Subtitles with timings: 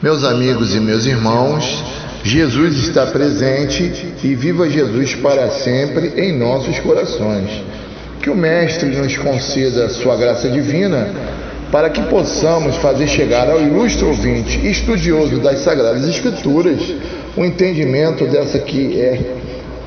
[0.00, 1.82] Meus amigos e meus irmãos,
[2.22, 7.50] Jesus está presente e viva Jesus para sempre em nossos corações.
[8.22, 11.10] Que o Mestre nos conceda sua graça divina
[11.72, 16.80] para que possamos fazer chegar ao ilustre ouvinte estudioso das Sagradas Escrituras
[17.36, 19.20] o entendimento dessa que é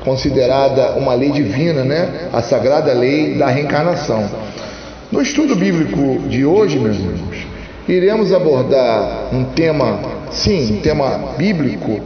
[0.04, 2.28] considerada uma lei divina, né?
[2.34, 4.28] A sagrada lei da reencarnação.
[5.10, 7.51] No estudo bíblico de hoje, meus irmãos,
[7.88, 9.98] iremos abordar um tema,
[10.30, 12.00] sim, um tema bíblico,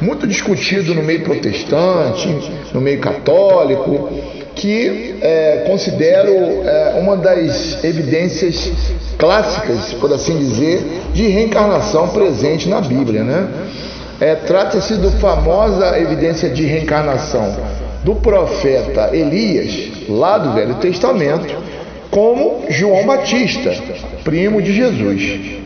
[0.00, 2.28] muito discutido no meio protestante,
[2.72, 4.10] no meio católico,
[4.54, 8.70] que é, considero é, uma das evidências
[9.16, 10.82] clássicas, por assim dizer,
[11.14, 13.48] de reencarnação presente na Bíblia, né?
[14.20, 17.56] É, Trata-se da famosa evidência de reencarnação
[18.04, 21.56] do profeta Elias, lá do Velho Testamento,
[22.12, 23.74] como João Batista,
[24.22, 25.62] primo de Jesus.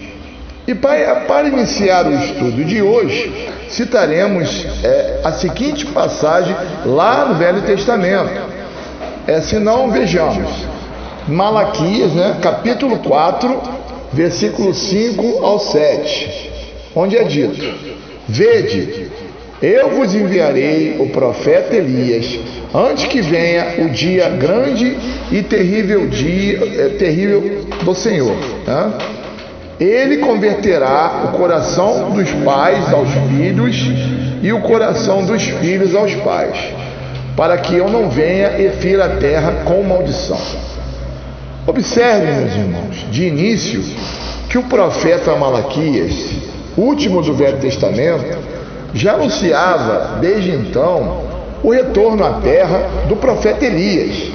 [0.64, 7.34] E para, para iniciar o estudo de hoje, citaremos é, a seguinte passagem lá no
[7.34, 8.30] Velho Testamento.
[9.26, 10.48] É, se não, vejamos.
[11.26, 13.62] Malaquias, né, capítulo 4,
[14.12, 16.52] versículo 5 ao 7,
[16.95, 17.74] onde é dito:
[18.28, 19.10] Vede,
[19.62, 22.38] eu vos enviarei o profeta Elias,
[22.74, 24.96] antes que venha o dia grande
[25.32, 28.37] e terrível dia, é, terrível do Senhor.
[28.66, 28.93] Né?
[29.80, 33.77] Ele converterá o coração dos pais aos filhos
[34.43, 36.59] e o coração dos filhos aos pais,
[37.34, 40.40] para que eu não venha e fira a terra com maldição.
[41.66, 43.82] Observe, meus irmãos, de início,
[44.49, 46.30] que o profeta Malaquias,
[46.77, 48.55] último do Velho Testamento,
[48.97, 51.21] já anunciava desde então
[51.63, 54.30] o retorno à terra do profeta Elias.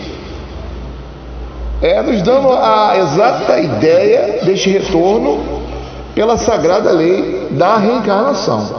[1.81, 5.39] É, nos dando a exata ideia deste retorno
[6.13, 8.69] pela sagrada lei da reencarnação.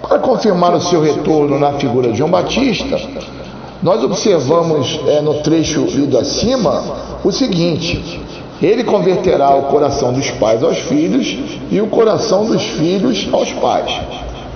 [0.00, 3.00] Para confirmar o seu retorno na figura de João Batista,
[3.82, 6.84] nós observamos é, no trecho lido acima
[7.24, 8.20] o seguinte:
[8.62, 11.36] ele converterá o coração dos pais aos filhos
[11.70, 13.92] e o coração dos filhos aos pais.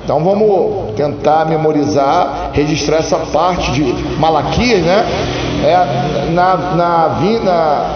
[0.08, 3.82] Então vamos tentar memorizar, registrar essa parte de
[4.19, 5.04] Malaquias, né?
[5.62, 7.08] É, na, na,
[7.44, 7.91] na,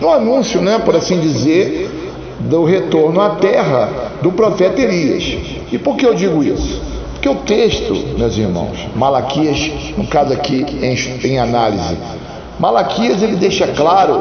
[0.00, 1.88] no anúncio, né, por assim dizer,
[2.40, 3.88] do retorno à terra
[4.20, 5.38] do profeta Elias.
[5.70, 6.82] E por que eu digo isso?
[7.12, 11.96] Porque o texto, meus irmãos, Malaquias, no caso aqui em, em análise,
[12.58, 14.20] Malaquias ele deixa claro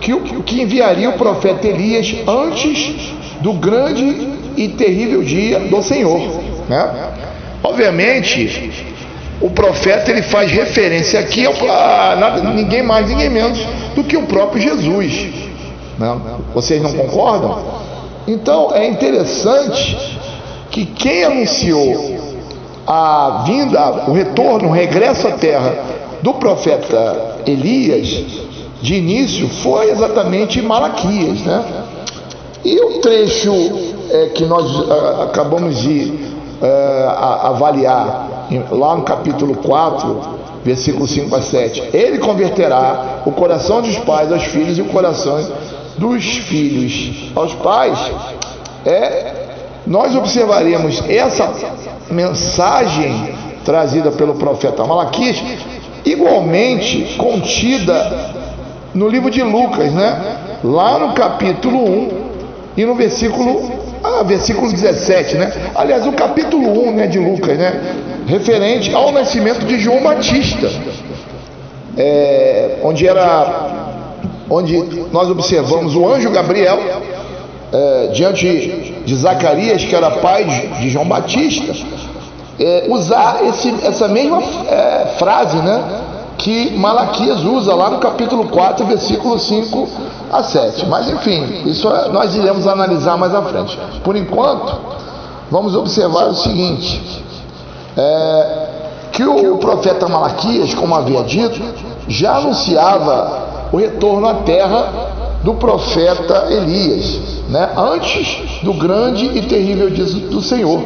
[0.00, 6.20] que, o, que enviaria o profeta Elias antes do grande e terrível dia do Senhor.
[6.68, 7.10] Né?
[7.62, 8.70] Obviamente,
[9.40, 13.58] o profeta ele faz referência aqui a nada, ninguém mais, ninguém menos
[13.94, 15.28] do que o próprio Jesus.
[15.98, 16.16] Né?
[16.54, 17.58] Vocês não concordam?
[18.26, 20.18] Então é interessante
[20.70, 22.20] que quem anunciou
[22.86, 25.74] a vinda, o retorno, o regresso à terra
[26.22, 28.08] do profeta Elias,
[28.82, 31.64] de início, foi exatamente Malaquias, né?
[32.64, 33.52] E o trecho
[34.10, 34.66] é, que nós
[35.22, 36.12] acabamos de
[36.62, 37.06] é,
[37.42, 40.20] avaliar lá no capítulo 4,
[40.64, 45.42] versículo 5 a 7, ele converterá o coração dos pais aos filhos e o coração
[45.96, 47.98] dos filhos aos pais.
[48.84, 49.34] É,
[49.86, 51.50] nós observaremos essa
[52.10, 53.34] mensagem
[53.64, 55.42] trazida pelo profeta Malaquias
[56.04, 58.34] igualmente contida
[58.94, 60.58] no livro de Lucas, né?
[60.62, 62.19] Lá no capítulo 1
[62.76, 63.70] e no versículo,
[64.02, 65.52] ah, versículo 17, né?
[65.74, 67.80] Aliás, o capítulo 1 né, de Lucas, né?
[68.26, 70.70] Referente ao nascimento de João Batista,
[71.96, 73.96] é, onde era,
[74.48, 76.78] onde nós observamos o anjo Gabriel
[77.72, 80.44] é, diante de Zacarias, que era pai
[80.80, 81.74] de, João Batista,
[82.58, 85.82] é, usar esse, essa mesma é, frase, né?
[86.40, 89.88] Que Malaquias usa lá no capítulo 4, versículo 5
[90.32, 90.86] a 7.
[90.86, 93.78] Mas enfim, isso é, nós iremos analisar mais à frente.
[94.02, 94.74] Por enquanto,
[95.50, 97.22] vamos observar o seguinte:
[97.96, 98.68] é,
[99.12, 101.60] que o, profeta Malaquias, como havia dito,
[102.08, 105.10] já anunciava o retorno à terra
[105.44, 107.70] do profeta Elias, né?
[107.76, 110.82] antes do grande e terrível dia do Senhor,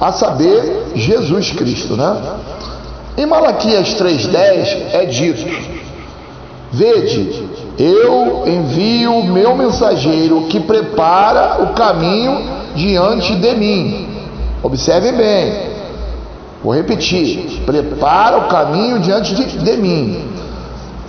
[0.00, 1.96] a saber, Jesus Cristo.
[1.96, 2.16] Né?
[3.16, 5.46] Em Malaquias 3,10 é dito:
[6.72, 7.48] Vede,
[7.78, 12.40] eu envio o meu mensageiro que prepara o caminho
[12.74, 14.08] diante de mim.
[14.62, 15.52] Observem bem,
[16.62, 20.30] vou repetir: prepara o caminho diante de, de mim.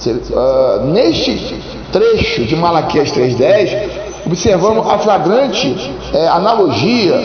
[0.04, 1.62] Uh, neste
[1.92, 3.90] trecho de Malaquias 3,10,
[4.26, 5.76] observamos a flagrante
[6.14, 7.22] é, analogia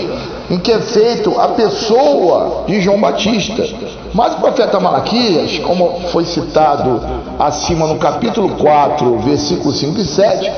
[0.51, 3.67] em que é feito a pessoa de João Batista.
[4.17, 7.03] Mas o profeta Malaquias, como foi citado
[7.39, 10.53] acima no capítulo 4, versículos 5 e 7,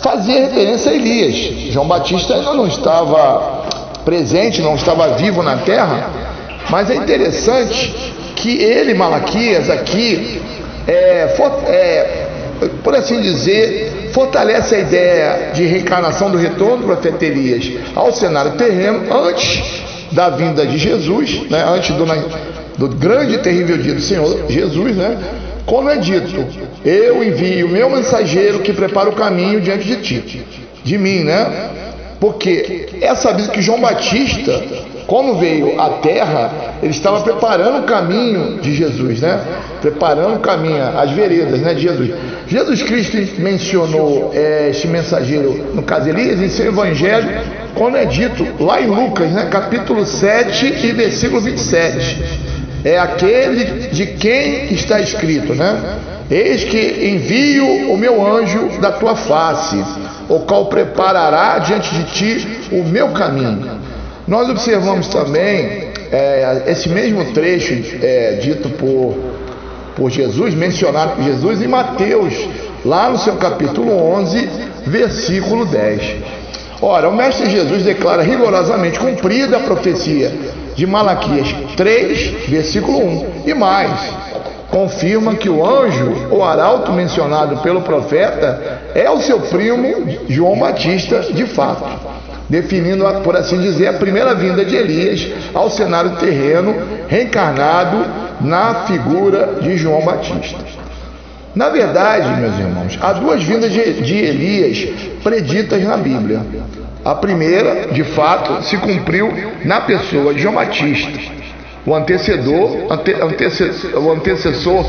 [0.00, 1.72] fazia referência a Elias.
[1.72, 3.62] João Batista ainda não estava
[4.04, 6.10] presente, não estava vivo na terra,
[6.68, 7.94] mas é interessante
[8.36, 10.42] que ele, Malaquias, aqui,
[10.86, 11.34] é,
[11.66, 12.28] é,
[12.84, 18.52] por assim dizer, fortalece a ideia de reencarnação do retorno do profeta Elias ao cenário
[18.52, 19.62] terreno antes
[20.12, 22.04] da vinda de Jesus, né, antes do,
[22.78, 25.18] do grande e terrível dia do Senhor Jesus, né,
[25.68, 26.46] quando é dito:
[26.84, 30.42] Eu envio o meu mensageiro que prepara o caminho diante de ti,
[30.82, 31.70] de mim, né?
[32.18, 34.60] Porque é sabido que João Batista,
[35.06, 36.50] quando veio à terra,
[36.82, 39.40] ele estava preparando o caminho de Jesus, né?
[39.80, 42.10] Preparando o caminho, as veredas, né, de Jesus.
[42.48, 47.28] Jesus Cristo mencionou é, este mensageiro, no caso Elias, em seu evangelho,
[47.76, 52.47] quando é dito lá em Lucas, né, capítulo 7 e versículo 27.
[52.84, 55.98] É aquele de quem está escrito, né?
[56.30, 59.82] Eis que envio o meu anjo da tua face,
[60.28, 63.80] o qual preparará diante de ti o meu caminho.
[64.26, 69.16] Nós observamos também é, esse mesmo trecho é, dito por,
[69.96, 72.34] por Jesus, mencionado por Jesus em Mateus,
[72.84, 74.48] lá no seu capítulo 11,
[74.86, 76.37] versículo 10.
[76.80, 80.32] Ora, o Mestre Jesus declara rigorosamente cumprida a profecia
[80.76, 83.26] de Malaquias 3, versículo 1.
[83.46, 84.00] E mais,
[84.70, 91.20] confirma que o anjo, o arauto mencionado pelo profeta, é o seu primo João Batista
[91.32, 91.84] de fato,
[92.48, 96.76] definindo, por assim dizer, a primeira vinda de Elias ao cenário terreno,
[97.08, 98.06] reencarnado
[98.40, 100.58] na figura de João Batista.
[101.56, 106.40] Na verdade, meus irmãos, há duas vindas de, de Elias preditas na Bíblia.
[107.04, 109.30] A primeira, de fato, se cumpriu
[109.64, 111.36] na pessoa de João Batista
[111.86, 114.84] o antecedor, ante, antecessor, o antecessor,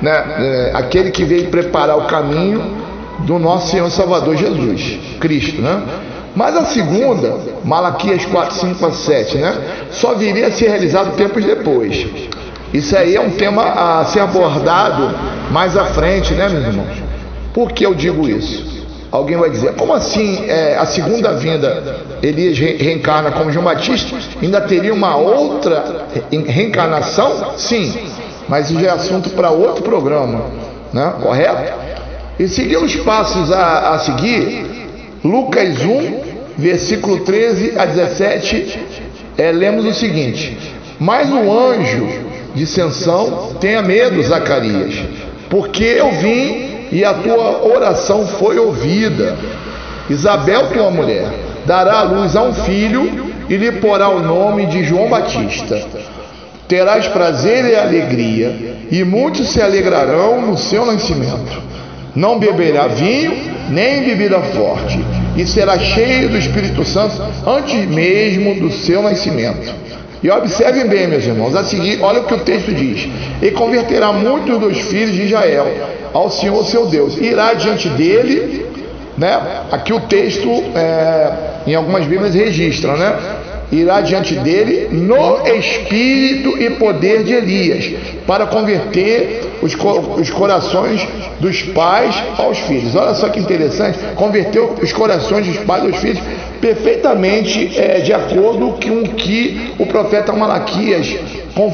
[0.00, 2.62] né, é, aquele que veio preparar o caminho
[3.20, 5.82] do nosso Senhor Salvador Jesus, Cristo, né?
[6.36, 9.54] Mas a segunda, Malaquias 4, 5 a 7, né?
[9.90, 12.06] Só viria a ser realizado tempos depois.
[12.74, 15.16] Isso aí é um tema a ser abordado
[15.50, 17.02] mais à frente, né, meus irmãos?
[17.54, 18.75] Por que eu digo isso?
[19.16, 24.14] Alguém vai dizer, como assim é, a segunda vinda Elias reencarna como João Batista?
[24.42, 27.56] Ainda teria uma outra reencarnação?
[27.56, 27.94] Sim,
[28.46, 30.42] mas isso é assunto para outro programa,
[30.92, 31.14] né?
[31.22, 31.72] correto?
[32.38, 34.66] E seguindo os passos a, a seguir,
[35.24, 36.20] Lucas 1,
[36.58, 38.78] versículo 13 a 17,
[39.38, 40.58] é, lemos o seguinte:
[41.00, 42.06] Mas o anjo
[42.54, 44.94] de Sensão tenha medo, Zacarias,
[45.48, 49.36] porque eu vim e a tua oração foi ouvida.
[50.08, 51.28] Isabel, tua mulher,
[51.66, 55.80] dará à luz a um filho e lhe porá o nome de João Batista.
[56.68, 61.62] Terás prazer e alegria, e muitos se alegrarão no seu nascimento.
[62.14, 63.36] Não beberá vinho,
[63.68, 64.98] nem bebida forte,
[65.36, 69.72] e será cheio do Espírito Santo antes mesmo do seu nascimento.
[70.22, 73.08] E observem bem, meus irmãos, a seguir, olha o que o texto diz:
[73.42, 75.66] E converterá muitos dos filhos de Israel
[76.12, 77.16] ao Senhor seu Deus.
[77.18, 78.66] Irá diante dele,
[79.16, 79.38] né?
[79.70, 81.32] Aqui o texto, é,
[81.66, 83.16] em algumas Bíblias, registra, né?
[83.70, 87.92] Irá diante dele no espírito e poder de Elias,
[88.26, 89.74] para converter os,
[90.18, 91.06] os corações
[91.40, 92.94] dos pais aos filhos.
[92.94, 96.20] Olha só que interessante, converteu os corações dos pais aos filhos
[96.60, 101.16] perfeitamente é, de acordo com o que o profeta Malaquias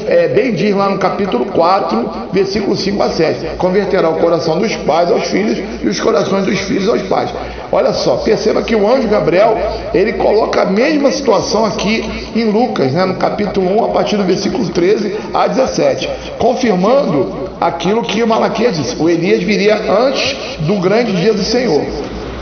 [0.07, 3.57] é, bem diz lá no capítulo 4, versículo 5 a 7.
[3.57, 7.29] Converterá o coração dos pais aos filhos e os corações dos filhos aos pais.
[7.69, 9.57] Olha só, perceba que o anjo Gabriel,
[9.93, 14.23] ele coloca a mesma situação aqui em Lucas, né, no capítulo 1, a partir do
[14.23, 16.09] versículo 13 a 17,
[16.39, 18.95] confirmando aquilo que Malaquias disse.
[18.97, 21.83] O Elias viria antes do grande dia do Senhor.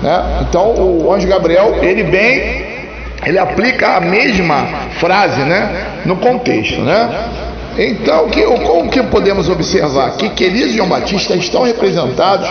[0.01, 0.45] Né?
[0.49, 2.71] Então o anjo Gabriel, ele bem
[3.25, 4.65] ele aplica a mesma
[4.99, 6.81] frase né, no contexto.
[6.81, 7.29] Né?
[7.77, 12.49] Então, que, como que podemos observar aqui que Elias e João Batista estão representados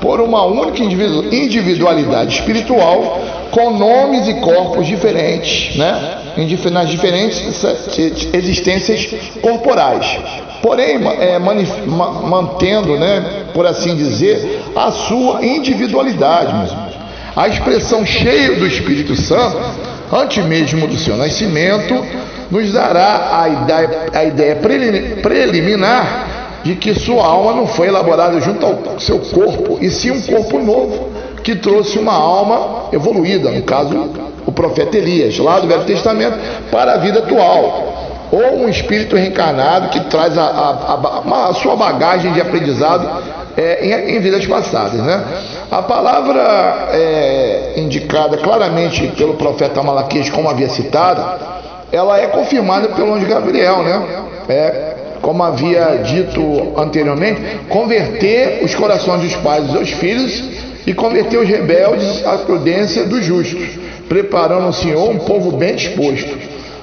[0.00, 6.18] por uma única individualidade espiritual com nomes e corpos diferentes, né?
[6.70, 7.42] nas diferentes
[8.32, 9.08] existências
[9.40, 10.18] corporais.
[10.62, 16.52] Porém, é, mantendo, né, por assim dizer, a sua individualidade.
[16.52, 16.87] Mesmo.
[17.38, 19.56] A expressão cheia do Espírito Santo
[20.12, 22.04] antes mesmo do seu nascimento,
[22.50, 24.56] nos dará a ideia, a ideia
[25.22, 30.20] preliminar de que sua alma não foi elaborada junto ao seu corpo, e sim um
[30.22, 31.10] corpo novo,
[31.44, 34.10] que trouxe uma alma evoluída, no caso,
[34.44, 36.36] o profeta Elias, lá do Velho Testamento,
[36.70, 37.94] para a vida atual.
[38.30, 43.22] Ou um espírito reencarnado que traz a, a, a, a sua bagagem de aprendizado
[43.56, 45.00] é, em, em, vidas passadas.
[45.00, 45.24] Né?
[45.70, 51.22] A palavra é, indicada claramente pelo profeta Malaquias, como havia citado,
[51.92, 54.24] ela é confirmada pelo anjo Gabriel, né?
[54.48, 60.42] É, como havia dito anteriormente, converter os corações dos pais dos filhos
[60.86, 63.68] e converter os rebeldes à prudência dos justos,
[64.08, 66.34] preparando o Senhor um povo bem disposto,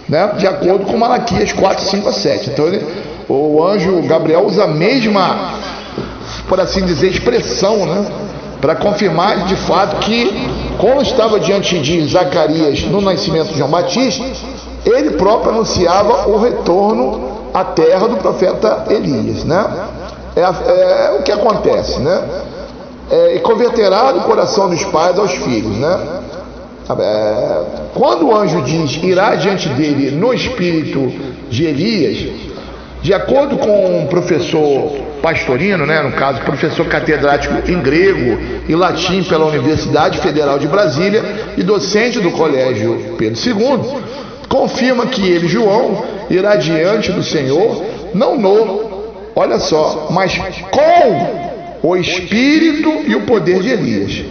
[0.08, 0.32] né?
[0.38, 2.50] de acordo com Malaquias 4, 5 a 7.
[2.52, 2.86] Então, ele,
[3.28, 5.56] o anjo Gabriel usa a mesma,
[6.48, 8.06] por assim dizer, expressão, né?
[8.66, 14.26] Para confirmar de fato que, como estava diante de Zacarias no nascimento de João Batista,
[14.84, 19.68] ele próprio anunciava o retorno à terra do profeta Elias, né?
[20.36, 22.24] É, é o que acontece, né?
[23.12, 26.00] É, e converterá o coração dos pais aos filhos, né?
[27.00, 27.62] É,
[27.94, 31.14] quando o anjo diz irá diante dele no espírito
[31.52, 32.34] de Elias,
[33.04, 38.38] de acordo com o professor Pastorino, né, no caso, professor catedrático em grego
[38.70, 41.24] e latim pela Universidade Federal de Brasília
[41.58, 44.04] e docente do Colégio Pedro II,
[44.48, 49.04] confirma que ele, João, irá diante do Senhor, não no,
[49.36, 50.40] olha só, mas
[50.70, 54.26] com o espírito e o poder de Elias.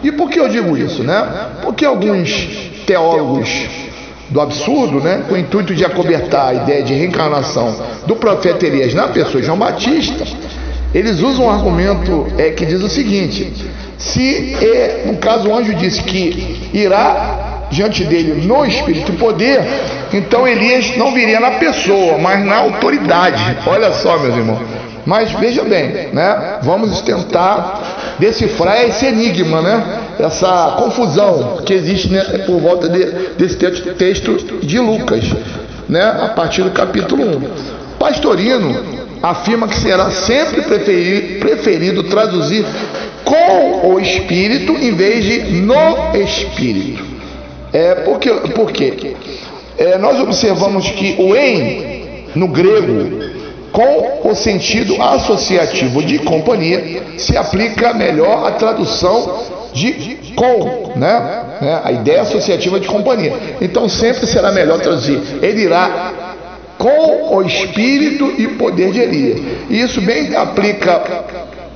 [0.00, 1.26] E por que eu digo isso, né?
[1.60, 2.30] Porque alguns
[2.86, 3.48] teólogos
[4.30, 8.94] do absurdo, né, com o intuito de acobertar a ideia de reencarnação do profeta Elias
[8.94, 10.24] na pessoa de João Batista,
[10.94, 13.52] eles usam um argumento é, que diz o seguinte:
[13.98, 19.60] se, é, no caso, o anjo disse que irá diante dele no espírito e poder,
[20.12, 23.58] então Elias não viria na pessoa, mas na autoridade.
[23.66, 24.60] Olha só, meus irmãos.
[25.06, 26.58] Mas veja bem, né?
[26.62, 30.00] Vamos tentar decifrar esse enigma, né?
[30.18, 33.04] Essa confusão que existe né, por volta de,
[33.38, 35.22] desse texto de Lucas,
[35.88, 36.02] né?
[36.02, 37.40] A partir do capítulo 1.
[38.00, 42.66] Pastorino afirma que será sempre preferido, preferido traduzir
[43.24, 47.04] com o espírito em vez de no espírito.
[47.72, 49.14] É, porque, porque
[49.78, 53.35] é, nós observamos que o em, no grego,
[53.76, 61.44] com o sentido associativo de companhia, se aplica melhor à tradução de com, né?
[61.60, 63.34] É, a ideia associativa de companhia.
[63.60, 65.20] Então sempre será melhor traduzir.
[65.42, 66.10] Ele irá
[66.78, 69.40] com o espírito e poder de Elias.
[69.68, 71.02] E isso bem aplica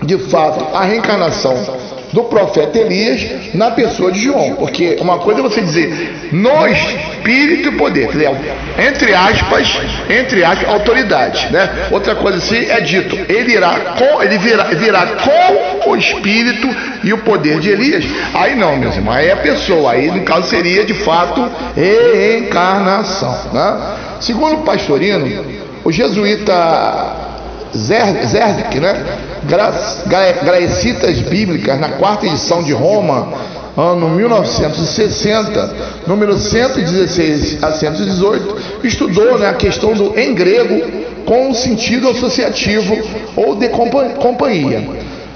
[0.02, 1.54] de fato à reencarnação
[2.12, 4.54] do profeta Elias na pessoa de João.
[4.56, 8.08] Porque uma coisa é você dizer no espírito e poder,
[8.78, 11.48] entre aspas, entre aspas, autoridade.
[11.50, 11.88] Né?
[11.90, 16.68] Outra coisa assim é dito, ele irá com, ele virá, virá com o espírito
[17.02, 18.04] e o poder de Elias.
[18.34, 23.52] Aí não, meus irmãos, aí é a pessoa, aí no caso seria de fato reencarnação.
[23.52, 23.96] Né?
[24.20, 25.44] Segundo o pastorino,
[25.84, 27.19] o jesuíta
[27.76, 29.04] Zerdek, né?
[30.42, 33.32] Graecitas Bíblicas, na quarta edição de Roma,
[33.76, 35.74] ano 1960,
[36.06, 42.98] número 116 a 118, estudou né, a questão do em grego com o sentido associativo
[43.36, 44.86] ou de companhia.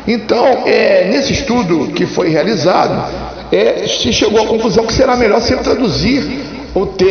[0.06, 3.10] Então, é, nesse estudo que foi realizado,
[3.50, 7.04] é, se chegou à conclusão que será melhor sempre traduzir o, te,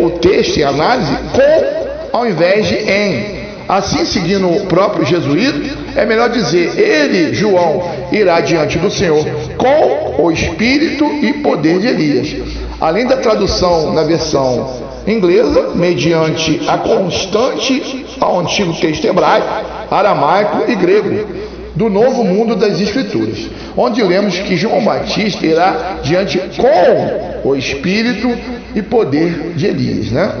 [0.00, 3.39] o texto em análise com ao invés de em.
[3.70, 9.24] Assim, seguindo o próprio jesuíta, é melhor dizer: Ele, João, irá diante do Senhor
[9.56, 12.36] com o espírito e poder de Elias.
[12.80, 14.68] Além da tradução na versão
[15.06, 19.46] inglesa, mediante a constante ao antigo texto hebraico,
[19.88, 21.28] aramaico e grego
[21.76, 23.38] do novo mundo das Escrituras,
[23.76, 28.36] onde lemos que João Batista irá diante com o espírito
[28.74, 30.32] e poder de Elias, né?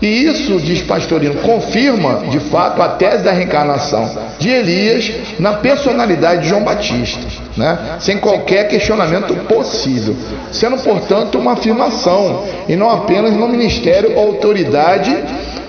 [0.00, 6.42] E isso, diz Pastorino, confirma de fato a tese da reencarnação de Elias na personalidade
[6.42, 7.26] de João Batista,
[7.56, 7.96] né?
[7.98, 10.14] sem qualquer questionamento possível,
[10.52, 15.16] sendo, portanto, uma afirmação e não apenas no ministério ou autoridade,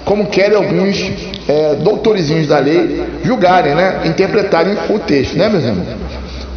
[0.06, 1.12] como querem alguns
[1.48, 4.02] é, doutorizinhos da lei julgarem, né?
[4.06, 5.88] interpretarem o texto, né, meus irmãos?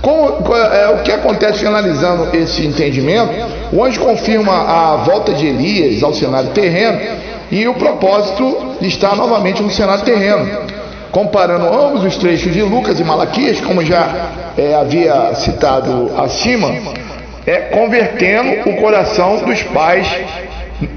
[0.03, 3.31] Com, é, o que acontece analisando esse entendimento,
[3.73, 6.99] o anjo confirma a volta de Elias ao cenário terreno
[7.53, 10.49] e o propósito de estar novamente no cenário terreno.
[11.11, 16.73] Comparando ambos os trechos de Lucas e Malaquias, como já é, havia citado acima,
[17.47, 20.09] é convertendo o coração dos pais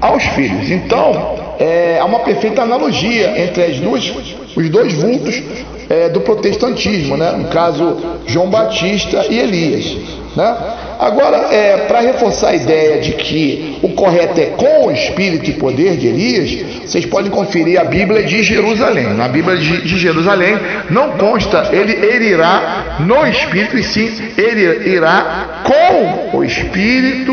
[0.00, 0.70] aos filhos.
[0.70, 4.10] Então, é, há uma perfeita analogia entre as duas,
[4.56, 5.42] os dois vultos
[5.88, 7.32] é, do protestantismo, né?
[7.32, 7.96] no caso
[8.26, 9.96] João Batista e Elias.
[10.34, 10.56] Né?
[10.98, 15.52] Agora, é, para reforçar a ideia de que o correto é com o espírito e
[15.54, 19.14] poder de Elias, vocês podem conferir a Bíblia de Jerusalém.
[19.14, 20.58] Na Bíblia de, de Jerusalém
[20.90, 27.32] não consta ele, ele irá no espírito, e sim ele irá com o espírito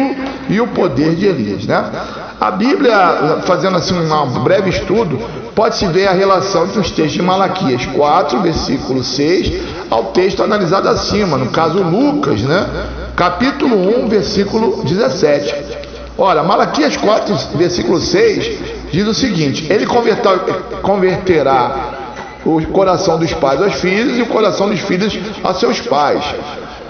[0.50, 1.65] e o poder de Elias.
[1.65, 1.84] Né?
[2.39, 5.20] A Bíblia, fazendo assim um breve estudo,
[5.55, 9.51] pode-se ver a relação entre os textos de Malaquias 4, versículo 6,
[9.89, 12.67] ao texto analisado acima, no caso Lucas, né?
[13.15, 15.55] capítulo 1, versículo 17.
[16.17, 19.86] Ora, Malaquias 4, versículo 6, diz o seguinte: Ele
[20.81, 21.93] converterá
[22.45, 26.24] o coração dos pais aos filhos e o coração dos filhos a seus pais.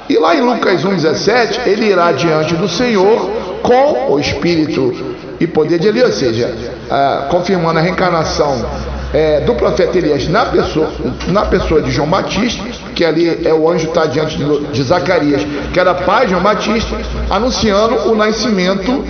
[0.09, 3.29] E lá em Lucas 1,17, ele irá diante do Senhor
[3.61, 6.53] com o espírito e poder de Elias, ou seja,
[6.89, 8.65] ah, confirmando a reencarnação
[9.13, 10.89] é, do profeta Elias na pessoa,
[11.27, 12.63] na pessoa de João Batista,
[12.95, 16.43] que ali é o anjo está diante de, de Zacarias, que era pai de João
[16.43, 16.97] Batista,
[17.29, 19.03] anunciando o nascimento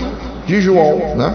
[0.46, 1.34] de João, né?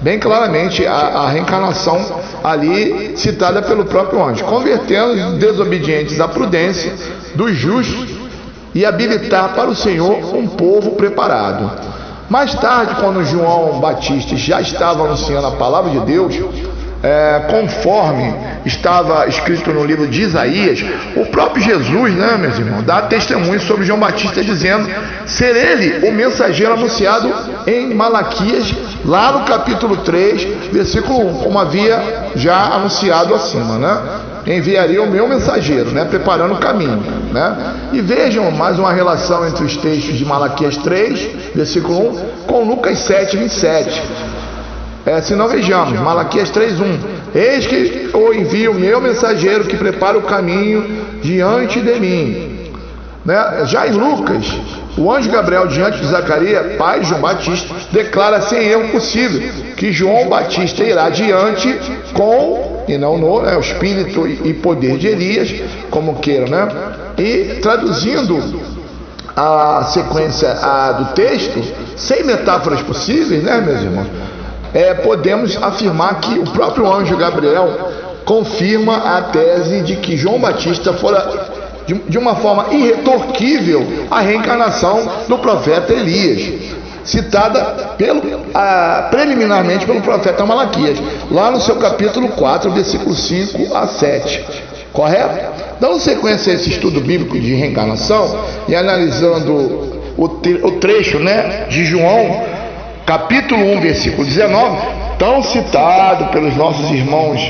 [0.00, 6.92] bem claramente a, a, reencarnação ali citada pelo próprio anjo, convertendo os desobedientes à prudência
[7.34, 8.08] dos justos
[8.74, 11.89] e habilitar para o Senhor um povo preparado.
[12.30, 16.32] Mais tarde, quando João Batista já estava anunciando a palavra de Deus,
[17.02, 18.32] é, conforme
[18.64, 20.84] estava escrito no livro de Isaías,
[21.16, 24.88] o próprio Jesus, né, meus irmãos, dá testemunho sobre João Batista dizendo
[25.26, 27.32] ser ele o mensageiro anunciado
[27.66, 28.72] em Malaquias,
[29.04, 34.29] lá no capítulo 3, versículo 1, como havia já anunciado acima, né?
[34.46, 37.74] Enviaria o meu mensageiro, né, preparando o caminho, né?
[37.92, 42.98] E vejam mais uma relação entre os textos de Malaquias 3, versículo 1, com Lucas
[43.00, 44.02] 7, 27.
[45.04, 46.98] É, se não vejamos, Malaquias 3:1.
[47.34, 52.49] Eis que o envio o meu mensageiro que prepara o caminho diante de mim.
[53.24, 53.64] Né?
[53.66, 54.44] Já em Lucas,
[54.96, 59.40] o anjo Gabriel diante de Zacarias, pai de João Batista, declara sem erro possível
[59.76, 61.78] que João Batista irá diante
[62.14, 65.52] com, e não no, né, o espírito e poder de Elias,
[65.90, 66.68] como queiram, né?
[67.18, 68.60] E traduzindo
[69.36, 71.62] a sequência a, do texto,
[71.96, 74.06] sem metáforas possíveis, né, meus irmãos?
[74.72, 77.90] é, podemos afirmar que o próprio anjo Gabriel
[78.24, 81.49] confirma a tese de que João Batista fora
[81.86, 86.70] de, de uma forma irretorquível a reencarnação do profeta Elias,
[87.04, 88.22] citada pelo,
[88.54, 90.98] a, preliminarmente pelo profeta Malaquias,
[91.30, 94.44] lá no seu capítulo 4, versículo 5 a 7.
[94.92, 95.60] Correto?
[95.80, 99.52] Dando sequência a esse estudo bíblico de reencarnação e analisando
[100.16, 102.50] o, o trecho né, de João
[103.06, 104.78] capítulo 1, versículo 19,
[105.18, 107.40] tão citado pelos nossos irmãos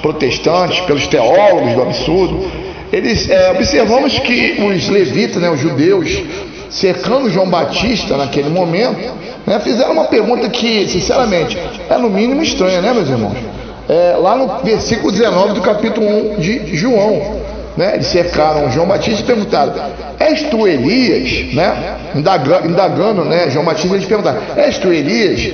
[0.00, 2.50] protestantes, pelos teólogos do absurdo,
[2.92, 6.22] eles é, observamos que os levitas, né, os judeus,
[6.70, 9.12] cercando João Batista naquele momento,
[9.46, 13.36] né, fizeram uma pergunta que, sinceramente, é no mínimo estranha, né, meus irmãos?
[13.88, 17.40] É, lá no versículo 19 do capítulo 1 de João
[17.76, 17.94] né?
[17.94, 19.72] Eles cercaram João Batista e perguntaram:
[20.18, 21.54] És tu Elias?
[21.54, 21.96] Né?
[22.14, 23.48] Indagando, indagando né?
[23.50, 25.52] João Batista, eles perguntaram: És tu Elias?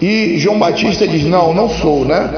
[0.00, 2.30] E João Batista diz: Não, não sou, né?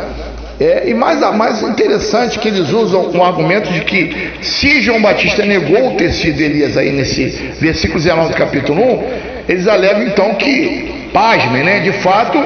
[0.60, 5.42] É, e mais, mais interessante que eles usam um argumento de que se João Batista
[5.42, 7.24] negou ter sido Elias aí nesse
[7.58, 9.04] versículo 19 do capítulo 1,
[9.48, 11.80] eles alegam então que, pasmem, né?
[11.80, 12.38] De fato,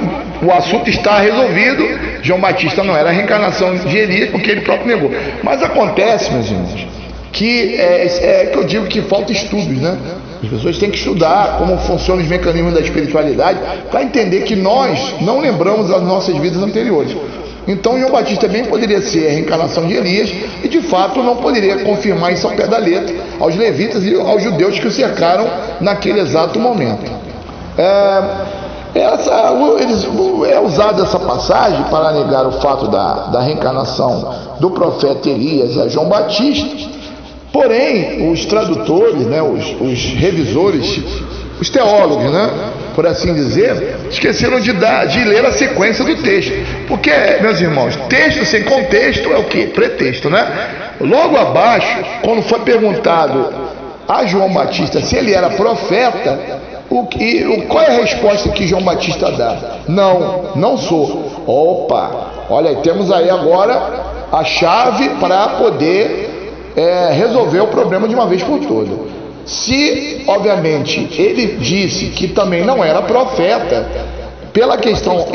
[0.42, 1.84] o assunto está resolvido.
[2.22, 5.10] João Batista não era a reencarnação de Elias, porque ele próprio negou.
[5.42, 6.86] Mas acontece, meus irmãos,
[7.32, 9.96] que é, é que eu digo que falta estudos, né?
[10.42, 13.58] As pessoas têm que estudar como funcionam os mecanismos da espiritualidade
[13.90, 17.16] para entender que nós não lembramos as nossas vidas anteriores.
[17.66, 20.30] Então João Batista bem poderia ser a reencarnação de Elias
[20.62, 24.42] e de fato não poderia confirmar isso ao pé da letra aos levitas e aos
[24.42, 25.46] judeus que o cercaram
[25.80, 27.10] naquele exato momento.
[27.76, 28.22] É,
[28.94, 30.06] essa, eles,
[30.48, 35.88] é usada essa passagem para negar o fato da, da reencarnação do profeta Elias a
[35.88, 36.94] João Batista.
[37.52, 41.00] Porém, os tradutores, né, os, os revisores,
[41.64, 42.50] os teólogos, né,
[42.94, 46.52] por assim dizer, esqueceram de, dar, de ler a sequência do texto.
[46.86, 49.68] Porque, meus irmãos, texto sem contexto é o que?
[49.68, 50.46] Pretexto, né?
[51.00, 53.52] Logo abaixo, quando foi perguntado
[54.06, 56.38] a João Batista se ele era profeta,
[56.90, 59.56] o que, o, qual é a resposta que João Batista dá?
[59.88, 61.32] Não, não sou.
[61.46, 63.80] Opa, olha, temos aí agora
[64.30, 69.23] a chave para poder é, resolver o problema de uma vez por todas.
[69.46, 73.86] Se, obviamente, ele disse que também não era profeta,
[74.54, 75.26] pela questão,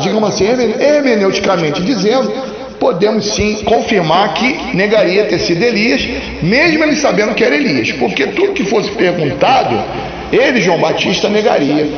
[0.00, 2.30] digamos assim, hermeneuticamente dizendo,
[2.78, 6.06] podemos sim confirmar que negaria ter sido Elias,
[6.42, 9.82] mesmo ele sabendo que era Elias, porque tudo que fosse perguntado,
[10.30, 11.88] ele, João Batista, negaria.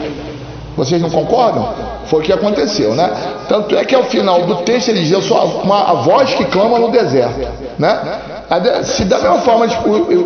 [0.76, 1.74] Vocês não concordam?
[2.06, 3.10] Foi o que aconteceu, né?
[3.48, 6.44] Tanto é que ao final do texto ele diz: Eu sou uma, a voz que
[6.44, 7.98] clama no deserto, né?
[8.84, 9.66] Se da mesma forma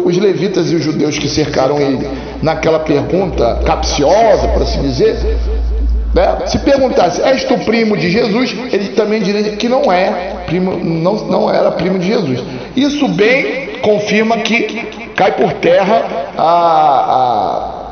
[0.04, 2.08] os levitas e os judeus que cercaram ele
[2.40, 5.16] naquela pergunta capciosa, por assim dizer,
[6.14, 6.46] né?
[6.46, 8.54] Se perguntasse, és tu primo de Jesus?
[8.70, 12.40] Ele também diria que não é, primo, não, não era primo de Jesus.
[12.76, 16.04] Isso bem confirma que cai por terra
[16.36, 17.82] a,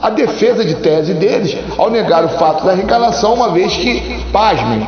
[0.00, 4.24] a, a defesa de tese deles ao negar o fato da reencarnação, uma vez que,
[4.32, 4.86] pasmem,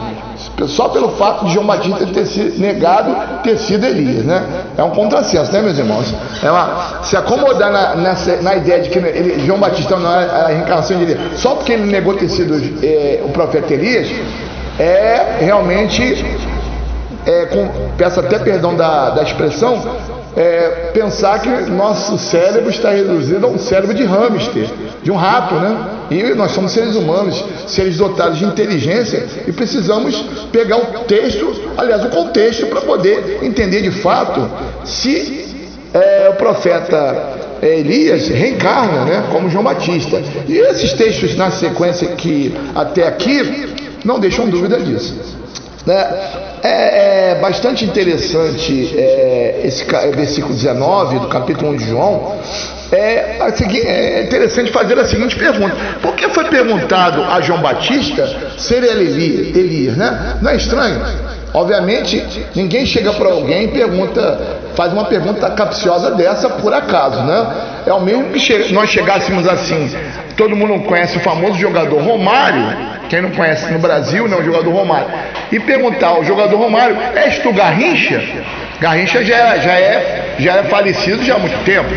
[0.68, 4.44] só pelo fato de João Batista ter sido negado ter sido Elias, né?
[4.76, 6.14] É um contrassenso, né, meus irmãos?
[6.42, 10.24] É uma, se acomodar na, nessa, na ideia de que ele, João Batista não é
[10.24, 14.08] a reencarnação de Elias, só porque ele negou ter sido é, o profeta Elias,
[14.78, 16.24] é realmente,
[17.26, 19.82] é, com, peço até perdão da, da expressão,
[20.36, 24.68] é, pensar que nosso cérebro está reduzido a um cérebro de hamster,
[25.02, 25.76] de um rato, né?
[26.10, 30.16] E nós somos seres humanos, seres dotados de inteligência e precisamos
[30.52, 34.48] pegar o texto, aliás, o contexto, para poder entender de fato
[34.84, 39.24] se é, o profeta Elias reencarna, né?
[39.30, 40.22] Como João Batista.
[40.48, 43.68] E esses textos na sequência que até aqui
[44.04, 45.14] não deixam dúvida disso.
[45.86, 46.49] Né?
[46.62, 52.38] É, é, bastante interessante é, esse versículo 19 do capítulo 1 de João.
[52.92, 53.38] É,
[53.86, 58.26] é, interessante fazer a seguinte pergunta: Por que foi perguntado a João Batista
[58.58, 59.96] ser ele Elias?
[59.96, 60.38] Né?
[60.42, 61.00] Não é estranho?
[61.52, 67.46] Obviamente, ninguém chega para alguém e pergunta, faz uma pergunta capciosa dessa por acaso, né?
[67.86, 69.90] É o mesmo que che nós chegássemos assim.
[70.36, 74.70] Todo mundo conhece o famoso jogador Romário quem não conhece no Brasil, né, o jogador
[74.70, 75.08] Romário,
[75.50, 78.22] e perguntar ao jogador Romário, és tu Garrincha?
[78.80, 81.90] Garrincha já, é, já, é, já é falecido já há muito tempo.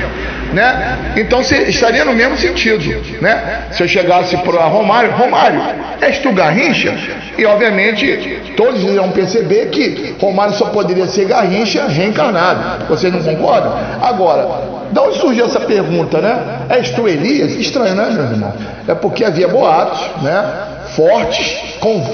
[0.54, 1.13] Né?
[1.18, 2.84] Então estaria no mesmo sentido.
[3.22, 3.68] Né?
[3.72, 5.62] Se eu chegasse para Romário, Romário,
[6.02, 6.96] és tu Garrincha?
[7.38, 12.86] E obviamente todos irão perceber que Romário só poderia ser Garrincha reencarnado.
[12.88, 13.74] Vocês não concordam?
[14.02, 14.48] Agora,
[14.92, 16.39] de onde surgiu essa pergunta, né?
[16.70, 17.52] És tu Elias?
[17.56, 18.54] Estranho, né, meu irmão?
[18.88, 20.72] É porque havia boatos, né?
[20.96, 21.58] fortes,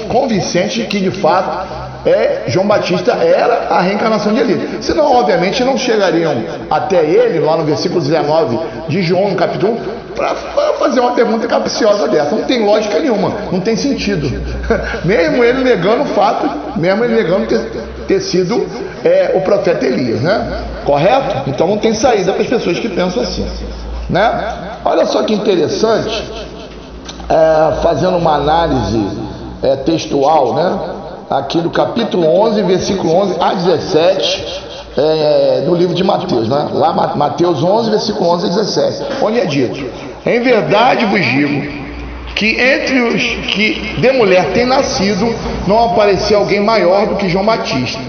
[0.08, 4.84] convincentes que de fato é, João Batista era a reencarnação de Elias.
[4.84, 6.34] Senão, obviamente, não chegariam
[6.70, 8.58] até ele, lá no versículo 19
[8.88, 10.34] de João, no capítulo 1, para
[10.78, 12.34] fazer uma pergunta capciosa dessa.
[12.34, 14.30] Não tem lógica nenhuma, não tem sentido.
[15.04, 17.60] mesmo ele negando o fato, mesmo ele negando ter,
[18.06, 18.66] ter sido
[19.04, 20.62] é, o profeta Elias, né?
[20.84, 21.50] Correto?
[21.50, 23.46] Então não tem saída para as pessoas que pensam assim.
[24.08, 24.54] Né?
[24.84, 26.30] Olha só que interessante
[27.28, 29.06] é, fazendo uma análise
[29.62, 30.99] é, textual, né?
[31.30, 34.62] Aqui do capítulo 11, versículo 11 a 17,
[34.98, 36.68] é, no livro de Mateus, né?
[36.72, 39.80] Lá, Mateus 11, versículo 11 a 17, onde é dito:
[40.26, 41.80] Em verdade vos digo
[42.34, 43.22] que entre os
[43.54, 45.32] que de mulher tem nascido,
[45.68, 48.00] não apareceu alguém maior do que João Batista,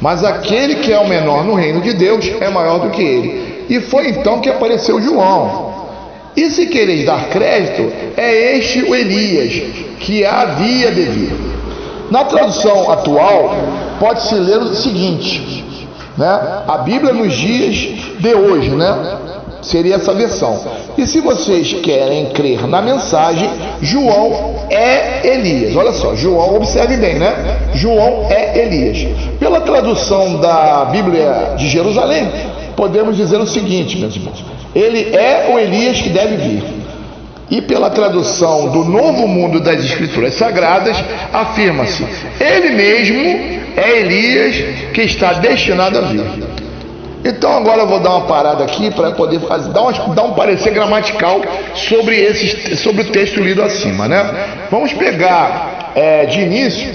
[0.00, 3.66] mas aquele que é o menor no reino de Deus é maior do que ele.
[3.68, 5.70] E foi então que apareceu João
[6.34, 9.62] e se quereis dar crédito, é este o Elias,
[9.98, 11.59] que havia de vir.
[12.10, 13.54] Na tradução atual,
[14.00, 15.64] pode-se ler o seguinte,
[16.18, 16.62] né?
[16.66, 17.76] A Bíblia nos dias
[18.18, 19.16] de hoje, né?
[19.62, 20.58] Seria essa versão.
[20.96, 23.48] E se vocês querem crer na mensagem,
[23.80, 25.76] João é Elias.
[25.76, 27.58] Olha só, João, observe bem, né?
[27.74, 29.06] João é Elias.
[29.38, 32.28] Pela tradução da Bíblia de Jerusalém,
[32.74, 34.44] podemos dizer o seguinte, meus irmãos:
[34.74, 36.80] ele é o Elias que deve vir.
[37.50, 40.96] E pela tradução do Novo Mundo das Escrituras Sagradas,
[41.32, 42.06] afirma-se:
[42.38, 44.56] ele mesmo é Elias
[44.94, 46.22] que está destinado a vir.
[47.24, 50.72] Então agora eu vou dar uma parada aqui para poder fazer, dar, dar, um parecer
[50.72, 51.42] gramatical
[51.74, 54.68] sobre, esse, sobre o texto lido acima, né?
[54.70, 56.88] Vamos pegar é, de início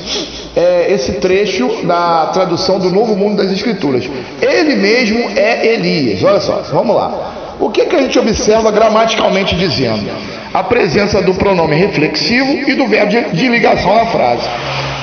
[0.55, 4.09] é, esse trecho da tradução do Novo Mundo das Escrituras.
[4.41, 6.23] Ele mesmo é Elias.
[6.23, 7.55] Olha só, vamos lá.
[7.59, 10.09] O que, que a gente observa gramaticalmente dizendo?
[10.55, 14.47] A presença do pronome reflexivo e do verbo de, de ligação na frase.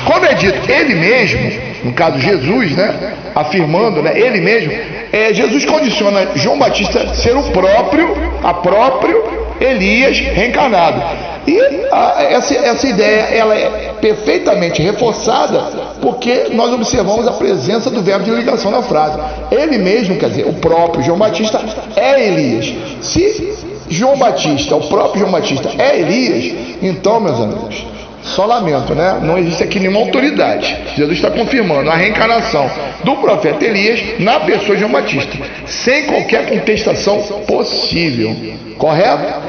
[0.06, 1.52] Quando é dito ele mesmo,
[1.84, 4.72] no caso Jesus, né, afirmando, né, ele mesmo,
[5.12, 9.22] é, Jesus condiciona João Batista ser o próprio, a próprio
[9.60, 11.02] Elias reencarnado.
[11.46, 11.60] E
[11.92, 15.58] a, essa, essa ideia ela é perfeitamente reforçada
[16.00, 19.18] porque nós observamos a presença do verbo de ligação na frase.
[19.50, 21.60] Ele mesmo, quer dizer, o próprio João Batista
[21.94, 22.74] é Elias.
[23.02, 27.84] Se João Batista, o próprio João Batista é Elias, então, meus amigos,
[28.22, 29.18] só lamento, né?
[29.22, 30.74] Não existe aqui nenhuma autoridade.
[30.96, 32.70] Jesus está confirmando a reencarnação
[33.04, 38.34] do profeta Elias na pessoa de João Batista, sem qualquer contestação possível.
[38.78, 39.42] Correto?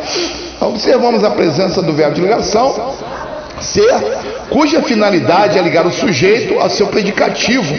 [0.59, 2.93] Observamos a presença do verbo de ligação,
[3.61, 3.93] ser,
[4.49, 7.75] cuja finalidade é ligar o sujeito ao seu predicativo,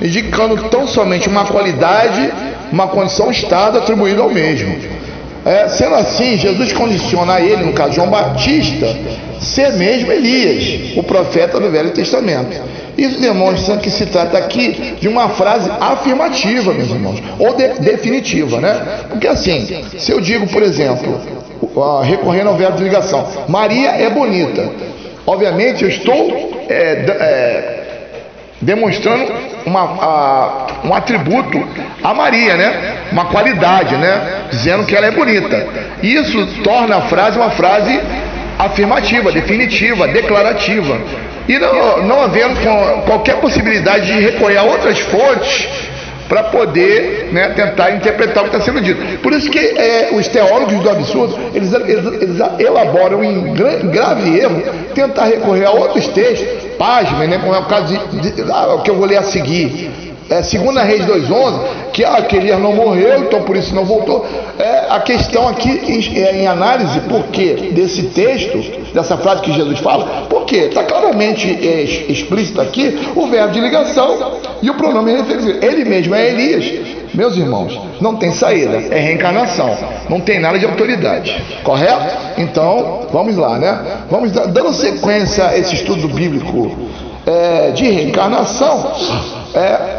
[0.00, 2.32] indicando tão somente uma qualidade,
[2.70, 5.03] uma condição, estado atribuído ao mesmo.
[5.44, 8.96] É, sendo assim, Jesus condiciona a ele, no caso João Batista,
[9.40, 12.62] ser mesmo Elias, o profeta do Velho Testamento.
[12.96, 18.60] Isso demonstra que se trata aqui de uma frase afirmativa, meus irmãos, ou de, definitiva,
[18.60, 18.80] né?
[19.10, 19.66] Porque assim,
[19.98, 21.20] se eu digo, por exemplo,
[22.04, 24.70] recorrendo ao verbo de ligação, Maria é bonita,
[25.26, 27.83] obviamente eu estou é, é,
[28.64, 29.32] demonstrando
[29.66, 31.62] uma, a, um atributo
[32.02, 32.96] a Maria, né?
[33.12, 34.46] Uma qualidade, né?
[34.50, 35.66] Dizendo que ela é bonita.
[36.02, 38.00] Isso torna a frase uma frase
[38.58, 40.98] afirmativa, definitiva, declarativa.
[41.48, 42.54] E não, não havendo
[43.06, 45.68] qualquer possibilidade de recorrer a outras fontes
[46.28, 49.18] para poder né, tentar interpretar o que está sendo dito.
[49.18, 54.62] Por isso que é, os teólogos do absurdo, eles, eles, eles elaboram em grave erro
[54.94, 56.46] tentar recorrer a outros textos,
[56.78, 60.03] páginas, né, como é o caso de, de, ah, que eu vou ler a seguir,
[60.28, 61.60] é, segunda Reis 2.11,
[61.92, 62.24] que ah,
[62.58, 64.26] não morreu, então por isso não voltou.
[64.58, 68.58] É, a questão aqui em, é, em análise, por que desse texto,
[68.94, 74.38] dessa frase que Jesus fala, porque está claramente é, explícito aqui o verbo de ligação
[74.62, 75.64] e o pronome referido.
[75.64, 76.94] Ele mesmo é Elias.
[77.12, 79.76] Meus irmãos, não tem saída, é reencarnação,
[80.08, 82.16] não tem nada de autoridade, correto?
[82.36, 83.78] Então, vamos lá, né?
[84.10, 86.76] Vamos dando sequência a esse estudo bíblico
[87.24, 88.92] é, de reencarnação.
[89.54, 89.93] É,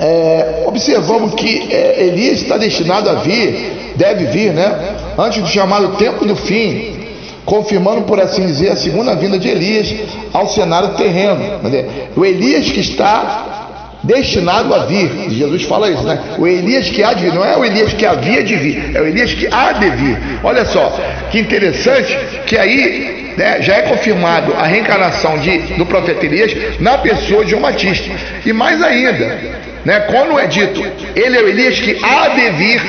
[0.00, 4.96] é, observamos que é, Elias está destinado a vir, deve vir, né?
[5.18, 7.00] Antes do chamado tempo do fim,
[7.44, 9.94] confirmando, por assim dizer, a segunda vinda de Elias
[10.32, 11.60] ao cenário terreno.
[12.16, 15.28] O Elias que está destinado a vir.
[15.28, 16.18] Jesus fala isso, né?
[16.38, 19.00] O Elias que há de vir, não é o Elias que havia de vir, é
[19.02, 20.18] o Elias que há de vir.
[20.42, 20.98] Olha só,
[21.30, 26.96] que interessante que aí né, já é confirmado a reencarnação de, do profeta Elias na
[26.96, 28.10] pessoa de João Batista.
[28.46, 30.00] E mais ainda, né?
[30.00, 30.82] Quando é dito,
[31.14, 32.82] ele é o Elias que há de vir,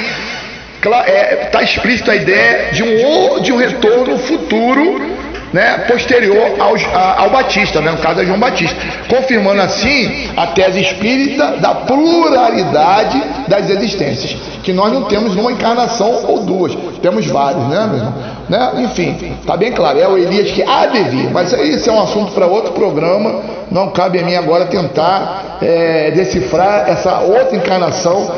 [0.76, 5.21] está é, tá explícito a ideia de um, de um retorno futuro
[5.54, 6.76] né, posterior ao,
[7.24, 8.76] ao Batista, né, no caso é João Batista,
[9.10, 16.26] confirmando assim a tese espírita da pluralidade das existências, que nós não temos uma encarnação
[16.26, 18.14] ou duas, temos vários, né, meu irmão?
[18.50, 18.72] Né?
[18.84, 22.02] Enfim, tá bem claro, é o Elias que há de vir, mas isso é um
[22.02, 28.32] assunto para outro programa, não cabe a mim agora tentar é, decifrar essa outra encarnação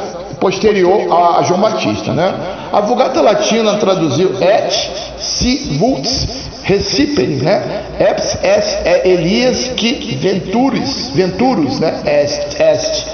[0.43, 2.33] posterior a João Batista, né?
[2.73, 6.05] A Vulgata Latina traduziu et si vult
[6.63, 7.83] recipere, né?
[7.97, 11.93] Eps est é Elias que venturis, venturus, né?
[12.05, 13.05] Est, est.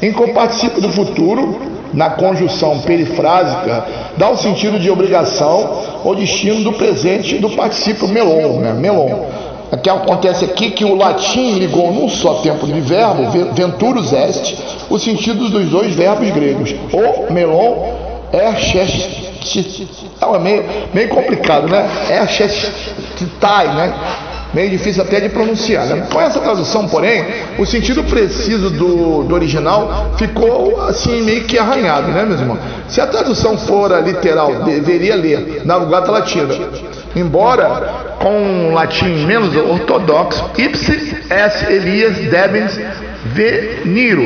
[0.00, 1.60] Em comparticipo do futuro,
[1.92, 3.84] na conjunção perifrásica,
[4.16, 8.72] dá o sentido de obrigação ou destino do presente do participio melon, né?
[8.72, 9.26] Melon.
[9.70, 14.56] O que acontece aqui que o latim ligou num só tempo de verbo, venturus est,
[14.88, 16.74] os sentidos dos dois verbos gregos.
[16.92, 18.54] O melon é
[20.34, 21.88] é meio, meio complicado, né?
[22.10, 22.18] É
[23.40, 23.94] tai, né?
[24.54, 25.86] Meio difícil até de pronunciar.
[25.86, 26.06] Né?
[26.10, 27.24] Com essa tradução, porém,
[27.58, 32.58] o sentido preciso do, do original ficou assim meio que arranhado, né, meus irmãos?
[32.88, 36.54] Se a tradução for literal, deveria ler na Vulgata Latina.
[37.18, 42.78] Embora com um latim menos ortodoxo, ipsi es Elias debens
[43.24, 44.22] veniro,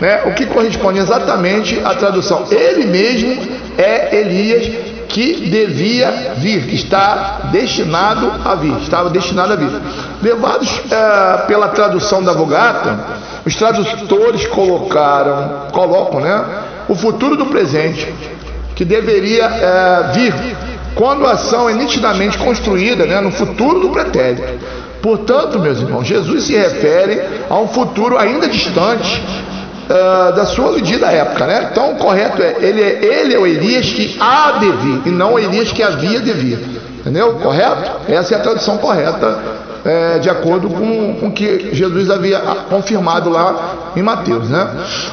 [0.00, 0.22] né?
[0.26, 2.44] o que corresponde exatamente à tradução.
[2.48, 3.42] Ele mesmo
[3.76, 9.70] é Elias que devia vir, que está destinado a vir, estava destinado a vir.
[10.22, 12.98] Levados é, pela tradução da Vulgata,
[13.44, 16.44] os tradutores colocaram, colocam, né,
[16.88, 18.14] o futuro do presente,
[18.76, 24.42] que deveria é, vir quando a ação é nitidamente construída né, no futuro do pretérito.
[25.02, 29.22] Portanto, meus irmãos, Jesus se refere a um futuro ainda distante
[29.90, 31.68] uh, da sua medida época, né?
[31.72, 35.10] Então, o correto é ele, é ele é o Elias que há de vir e
[35.10, 36.58] não o Elias que havia de vir.
[37.00, 37.34] Entendeu?
[37.34, 37.90] Correto?
[38.08, 39.40] Essa é a tradução correta,
[39.84, 44.48] é, de acordo com o que Jesus havia confirmado lá em Mateus.
[44.48, 44.68] Né?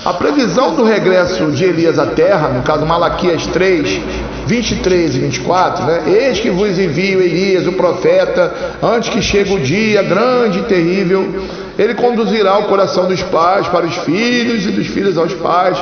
[0.05, 4.01] A previsão do regresso de Elias à terra, no caso Malaquias 3,
[4.45, 6.03] 23 e 24, né?
[6.07, 8.51] Eis que vos envio Elias, o profeta,
[8.81, 11.47] antes que chegue o dia grande e terrível.
[11.77, 15.77] Ele conduzirá o coração dos pais para os filhos e dos filhos aos pais.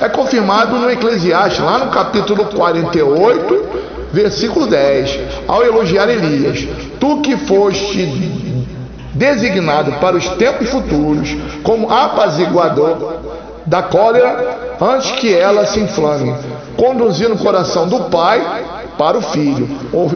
[0.00, 3.64] É confirmado no Eclesiastes, lá no capítulo 48,
[4.12, 6.66] versículo 10, ao elogiar Elias:
[7.00, 8.06] Tu que foste
[9.14, 13.20] designado para os tempos futuros como apaziguador
[13.66, 16.34] da cólera antes que ela se inflame,
[16.76, 18.42] conduzindo o coração do pai
[18.98, 19.68] para o filho,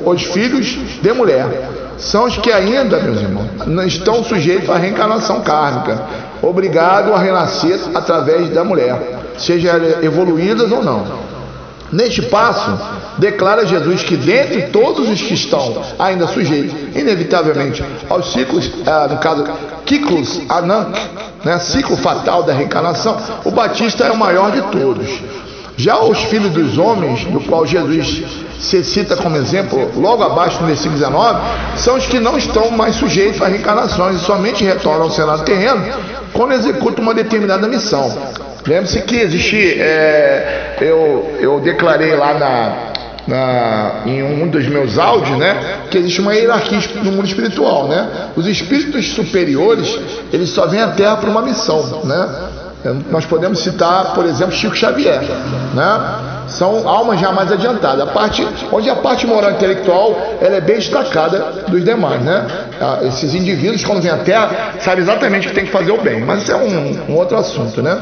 [0.05, 1.71] os filhos de mulher.
[1.99, 6.03] São os que ainda, meus irmãos, não estão sujeitos à reencarnação kármica,
[6.43, 8.99] obrigados a renascer através da mulher,
[9.39, 11.05] seja evoluídas ou não.
[11.92, 12.79] Neste passo,
[13.18, 19.18] declara Jesus que dentre todos os que estão ainda sujeitos, inevitavelmente, aos ciclos, ah, no
[19.18, 19.44] caso,
[19.87, 20.99] ciclos Anank,
[21.44, 25.09] né, ciclo fatal da reencarnação, o Batista é o maior de todos.
[25.77, 28.25] Já os filhos dos homens, do qual Jesus
[28.59, 31.40] se cita como exemplo, logo abaixo no versículo 19,
[31.77, 35.85] são os que não estão mais sujeitos a reencarnações e somente retornam ao cenário terreno
[36.33, 38.16] quando executam uma determinada missão.
[38.66, 42.87] Lembre-se que existe, é, eu, eu declarei lá na,
[43.27, 48.31] na, em um dos meus áudios, né, que existe uma hierarquia no mundo espiritual, né?
[48.37, 49.99] Os espíritos superiores,
[50.33, 52.29] eles só vêm à Terra para uma missão, né?
[53.11, 55.21] Nós podemos citar, por exemplo, Chico Xavier,
[55.75, 56.45] né?
[56.47, 58.09] São almas já mais adiantadas.
[58.09, 62.47] A parte, onde a parte moral intelectual ela é bem destacada dos demais, né?
[62.81, 66.01] Ah, esses indivíduos, quando vêm à Terra, sabem exatamente o que tem que fazer o
[66.01, 66.21] bem.
[66.21, 67.99] Mas isso é um, um outro assunto, né?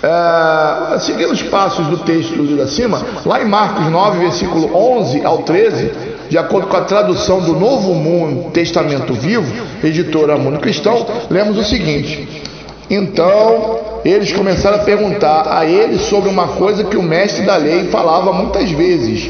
[0.00, 5.38] É, seguindo os passos do texto do acima, lá em Marcos 9, versículo 11 ao
[5.38, 5.90] 13,
[6.28, 11.64] de acordo com a tradução do Novo Mundo Testamento Vivo, editora Mundo Cristão, lemos o
[11.64, 12.44] seguinte:
[12.88, 17.88] Então eles começaram a perguntar a ele sobre uma coisa que o mestre da lei
[17.88, 19.28] falava muitas vezes.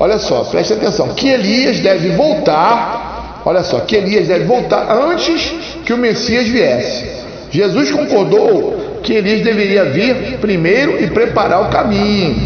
[0.00, 3.42] Olha só, preste atenção: que Elias deve voltar.
[3.44, 5.54] Olha só, que Elias deve voltar antes
[5.84, 7.08] que o Messias viesse.
[7.50, 12.36] Jesus concordou que Elias deveria vir primeiro e preparar o caminho.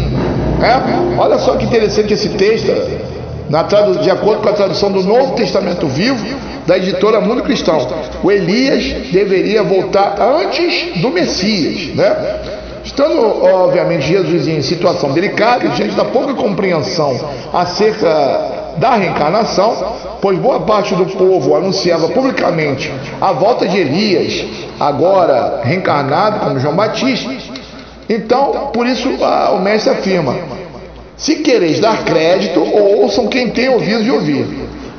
[0.61, 1.19] É?
[1.19, 2.71] Olha só que interessante esse texto,
[3.49, 6.25] na de acordo com a tradução do Novo Testamento Vivo,
[6.65, 7.85] da editora Mundo Cristão.
[8.23, 11.93] O Elias deveria voltar antes do Messias.
[11.95, 12.15] Né?
[12.85, 17.19] Estando, obviamente, Jesus em situação delicada, diante da pouca compreensão
[17.53, 24.45] acerca da reencarnação, pois boa parte do povo anunciava publicamente a volta de Elias,
[24.79, 27.29] agora reencarnado como João Batista.
[28.09, 30.35] Então, por isso o mestre afirma:
[31.15, 34.45] se quereis dar crédito, ouçam quem tem ouvido de ouvir.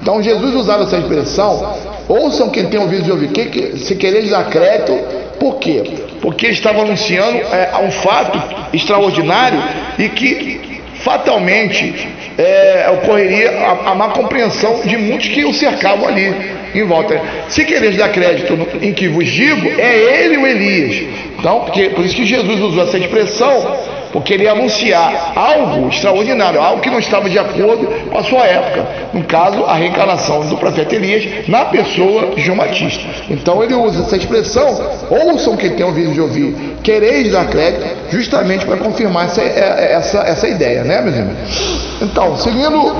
[0.00, 1.74] Então, Jesus usava essa expressão:
[2.08, 3.28] ouçam quem tem ouvido de ouvir.
[3.28, 4.92] Que, se quereis dar crédito,
[5.38, 5.82] por quê?
[6.20, 8.40] Porque ele estava anunciando é, um fato
[8.72, 9.62] extraordinário
[9.98, 10.73] e que
[11.04, 16.34] fatalmente é, ocorreria a, a má compreensão de muitos que o cercavam ali
[16.74, 17.20] em volta.
[17.48, 21.06] Se quereis dar crédito no, em que vos digo, é ele o Elias.
[21.38, 23.78] Então, porque, por isso que Jesus usou essa expressão,
[24.14, 28.46] porque ele ia anunciar algo extraordinário, algo que não estava de acordo com a sua
[28.46, 28.86] época.
[29.12, 33.02] No caso, a reencarnação do profeta Elias na pessoa de João Batista.
[33.28, 38.64] Então ele usa essa expressão, ouçam quem tem ouvido de ouvir, quereis dar crédito, justamente
[38.64, 41.98] para confirmar essa, essa, essa ideia, né, meus irmãos?
[42.00, 42.94] Então, seguindo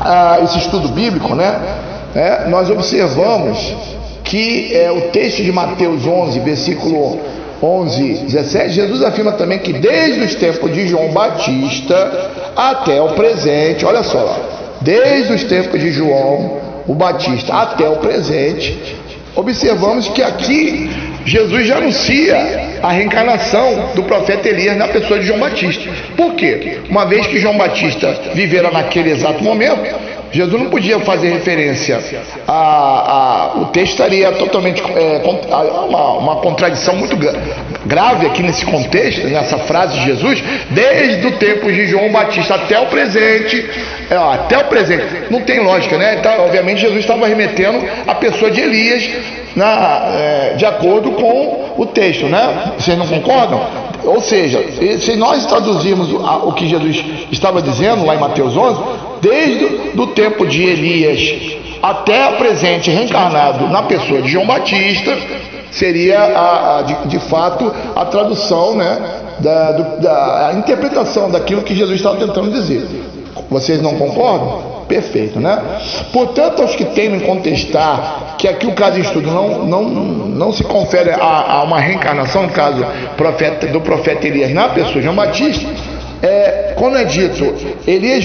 [0.00, 1.54] ah, esse estudo bíblico, né?
[2.16, 3.76] É, nós observamos
[4.24, 7.20] que é, o texto de Mateus 11, versículo
[7.62, 13.84] 11, 17, Jesus afirma também que desde os tempos de João Batista até o presente,
[13.84, 18.96] olha só, desde os tempos de João o Batista até o presente,
[19.36, 20.90] observamos que aqui
[21.24, 22.36] Jesus já anuncia
[22.82, 25.88] a reencarnação do profeta Elias na pessoa de João Batista.
[26.16, 26.80] Por quê?
[26.90, 29.94] Uma vez que João Batista vivera naquele exato momento,
[30.32, 32.00] Jesus não podia fazer referência
[32.48, 35.20] a, a o texto estaria totalmente é,
[35.88, 37.16] uma, uma contradição muito
[37.84, 42.78] grave aqui nesse contexto, nessa frase de Jesus, desde o tempo de João Batista até
[42.80, 43.68] o presente,
[44.10, 46.16] é, até o presente, não tem lógica, né?
[46.18, 49.08] Então, obviamente Jesus estava remetendo a pessoa de Elias
[49.54, 52.72] na, é, de acordo com o texto, né?
[52.78, 53.91] Vocês não concordam?
[54.04, 54.64] Ou seja,
[55.00, 58.82] se nós traduzirmos o que Jesus estava dizendo lá em Mateus 11,
[59.20, 65.16] desde o tempo de Elias até o presente reencarnado na pessoa de João Batista,
[65.70, 68.98] seria a, a, de, de, fato a tradução, né,
[69.38, 72.86] da, do, da a interpretação daquilo que Jesus estava tentando dizer.
[73.50, 74.71] Vocês não concordam?
[74.92, 75.58] Perfeito, né?
[76.12, 80.62] Portanto, aos que temem contestar que aqui o caso de estudo não, não, não se
[80.64, 82.84] confere a, a uma reencarnação, no caso
[83.16, 85.66] profeta, do profeta Elias na pessoa de João Batista,
[86.22, 87.54] é, quando é dito
[87.86, 88.22] Elias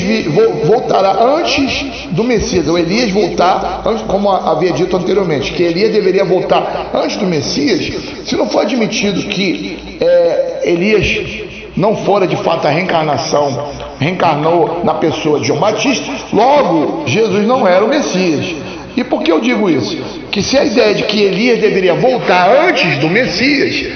[0.66, 6.26] voltará antes do Messias, ou Elias voltar, antes, como havia dito anteriormente, que Elias deveria
[6.26, 7.94] voltar antes do Messias,
[8.26, 13.70] se não for admitido que é, Elias não fora de fato a reencarnação,
[14.00, 18.56] reencarnou na pessoa de João Batista, logo Jesus não era o Messias.
[18.98, 19.96] E por que eu digo isso?
[20.32, 23.88] Que se a ideia de que Elias deveria voltar antes do Messias,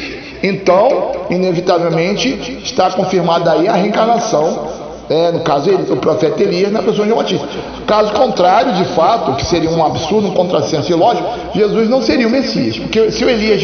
[0.43, 4.80] então, inevitavelmente, está confirmada aí a reencarnação
[5.11, 7.47] é, no caso o profeta Elias na pessoa de João Batista.
[7.85, 12.31] Caso contrário, de fato, que seria um absurdo, um contrassenso ilógico, Jesus não seria o
[12.31, 13.61] Messias, porque se o Elias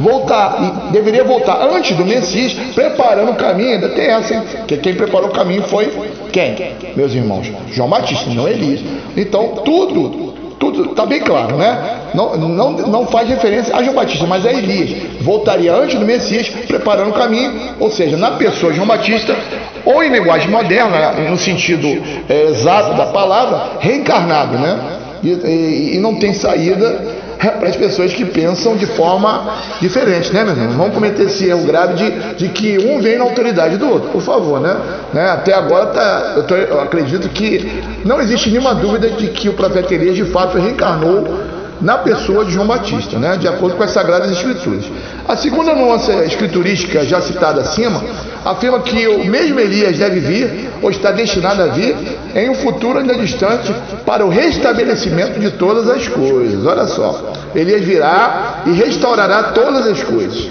[0.00, 4.42] voltar, deveria voltar antes do Messias, preparando o caminho, ainda tem essa, hein?
[4.66, 5.92] que quem preparou o caminho foi
[6.32, 6.56] quem?
[6.96, 8.80] Meus irmãos, João Batista, não Elias.
[9.16, 12.00] Então, tudo tudo está bem claro, né?
[12.14, 14.90] Não, não, não faz referência a João Batista, mas a Elias.
[15.20, 19.36] Voltaria antes do Messias, preparando o caminho, ou seja, na pessoa de João Batista,
[19.84, 21.86] ou em linguagem moderna, no sentido
[22.28, 24.78] é, exato da palavra, reencarnado, né?
[25.22, 30.42] E, e, e não tem saída para as pessoas que pensam de forma diferente, né,
[30.42, 30.76] meu irmão?
[30.76, 34.22] Vamos cometer esse erro grave de, de que um vem na autoridade do outro, por
[34.22, 34.76] favor, né?
[35.12, 35.30] né?
[35.30, 39.54] Até agora tá, eu, tô, eu acredito que não existe nenhuma dúvida de que o
[39.54, 43.36] profeta Elias de fato reencarnou na pessoa de João Batista, né?
[43.36, 44.84] de acordo com as Sagradas Escrituras.
[45.26, 48.02] A segunda nuance escriturística já citada acima
[48.44, 51.94] afirma que o mesmo Elias deve vir, ou está destinado a vir,
[52.34, 53.72] em um futuro ainda distante,
[54.06, 56.64] para o restabelecimento de todas as coisas.
[56.64, 60.50] Olha só, Elias virá e restaurará todas as coisas.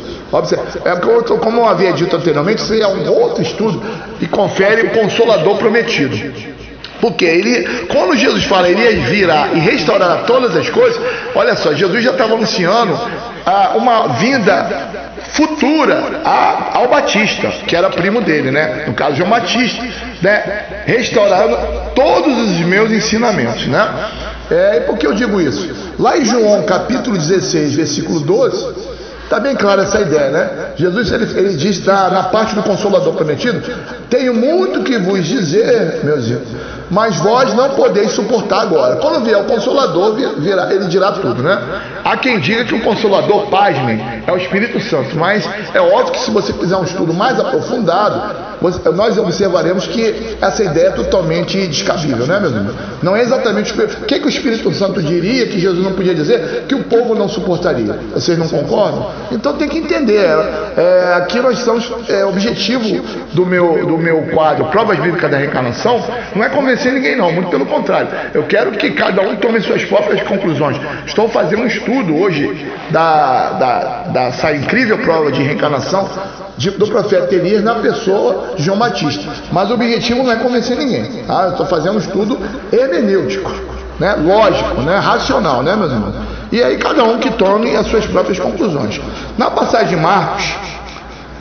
[0.83, 0.95] É
[1.37, 3.81] como eu havia dito anteriormente, isso é um outro estudo
[4.19, 6.15] e confere o consolador prometido.
[6.99, 10.99] Porque ele, quando Jesus fala, ele ia virar e restaurar todas as coisas,
[11.35, 12.99] olha só, Jesus já estava anunciando
[13.45, 14.67] ah, uma vinda
[15.33, 18.85] futura a, ao Batista, que era primo dele, né?
[18.87, 19.83] No caso, João Batista,
[20.21, 20.83] né?
[20.85, 21.57] Restaurando
[21.93, 23.87] todos os meus ensinamentos, né?
[24.49, 25.93] É, por que eu digo isso?
[25.99, 30.49] Lá em João capítulo 16, versículo 12, Está bem clara essa ideia, né?
[30.77, 33.61] Jesus ele, ele diz tá, na parte do Consolador prometido:
[34.09, 36.47] Tenho muito que vos dizer, meus irmãos,
[36.89, 38.95] mas vós não podeis suportar agora.
[38.97, 41.59] Quando vier o Consolador, virá, ele dirá tudo, né?
[42.03, 46.19] Há quem diga que o Consolador, pasmem, é o Espírito Santo, mas é óbvio que
[46.19, 48.21] se você fizer um estudo mais aprofundado,
[48.95, 52.75] nós observaremos que essa ideia é totalmente descabível, né, meu irmão?
[53.01, 56.65] Não é exatamente o que, que o Espírito Santo diria que Jesus não podia dizer
[56.67, 57.99] que o povo não suportaria.
[58.13, 59.11] Vocês não concordam?
[59.31, 60.27] Então tem que entender.
[60.75, 61.91] É, aqui nós estamos.
[62.09, 63.01] É, objetivo
[63.33, 66.03] do meu, do meu quadro Provas Bíblicas da Reencarnação
[66.35, 67.31] não é convencer ninguém, não.
[67.31, 68.09] Muito pelo contrário.
[68.33, 70.77] Eu quero que cada um tome suas próprias conclusões.
[71.05, 76.07] Estou fazendo um estudo hoje da, da, dessa incrível prova de reencarnação
[76.57, 79.31] de, do profeta Elias na pessoa de João Batista.
[79.51, 81.23] Mas o objetivo não é convencer ninguém.
[81.25, 81.43] Tá?
[81.43, 82.37] Eu estou fazendo um estudo
[82.71, 83.51] hermenêutico,
[83.99, 84.15] né?
[84.15, 84.97] lógico, né?
[84.97, 86.15] racional, né, meus irmãos?
[86.51, 88.99] E aí cada um que tome as suas próprias conclusões.
[89.37, 90.55] Na passagem de Marcos,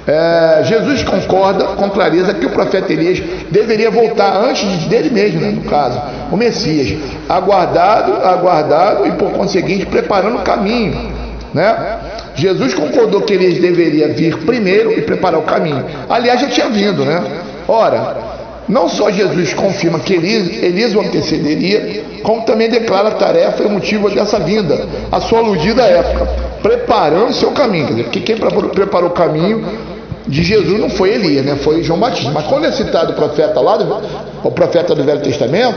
[0.07, 5.51] é, Jesus concorda com clareza que o profeta Elias deveria voltar antes dele mesmo, né,
[5.51, 6.01] no caso,
[6.31, 6.97] o Messias,
[7.29, 11.13] aguardado, aguardado e por conseguinte preparando o caminho,
[11.53, 11.99] né?
[12.37, 15.85] Jesus concordou que Elias deveria vir primeiro e preparar o caminho.
[16.09, 17.23] Aliás, já tinha vindo, né?
[17.67, 18.17] Ora,
[18.69, 23.71] não só Jesus confirma que Elias, o antecederia, como também declara a tarefa e o
[23.71, 26.27] motivo dessa vinda, a sua aludida época,
[26.63, 27.87] preparando seu caminho.
[27.87, 29.65] Quer dizer, porque quem preparou o caminho
[30.27, 31.57] de Jesus não foi Elias, né?
[31.57, 32.33] foi João Batista.
[32.33, 33.79] Mas quando é citado o profeta lá,
[34.43, 35.77] o profeta do Velho Testamento,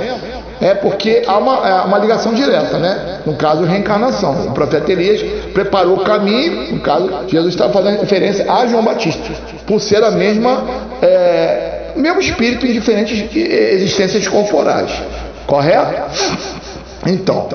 [0.62, 3.22] é porque há uma, é uma ligação direta, né?
[3.26, 4.48] No caso, reencarnação.
[4.48, 5.22] O profeta Elias
[5.54, 9.32] preparou o caminho, no caso, Jesus estava fazendo referência a João Batista,
[9.66, 10.64] por ser a mesma,
[11.02, 14.92] é, mesmo espírito em diferentes existências corporais.
[15.48, 16.04] Correto?
[17.08, 17.48] Então,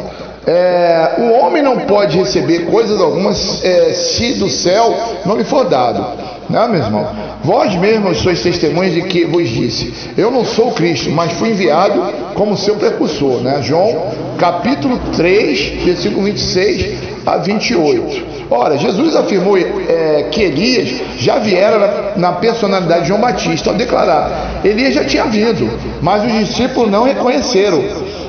[0.46, 4.94] é, o homem não pode receber coisas algumas é, se do céu
[5.24, 6.04] não lhe for dado.
[6.48, 7.08] Não, meu irmão?
[7.42, 12.00] Vós mesmos sois testemunhas de que vos disse: Eu não sou Cristo, mas fui enviado
[12.34, 13.40] como seu precursor.
[13.40, 13.60] Né?
[13.62, 18.34] João capítulo 3, versículo 26 a 28.
[18.50, 23.76] Ora, Jesus afirmou é, que Elias já viera na, na, personalidade de João Batista ao
[23.76, 25.68] declarar: Elias já tinha vindo,
[26.02, 27.82] mas os discípulos não reconheceram,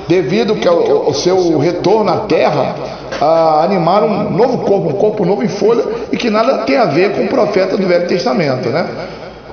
[0.08, 2.76] devido que ao, seu retorno à terra
[3.20, 6.86] a animar um novo corpo, um corpo novo em folha e que nada tem a
[6.86, 8.88] ver com o profeta do Velho Testamento, né?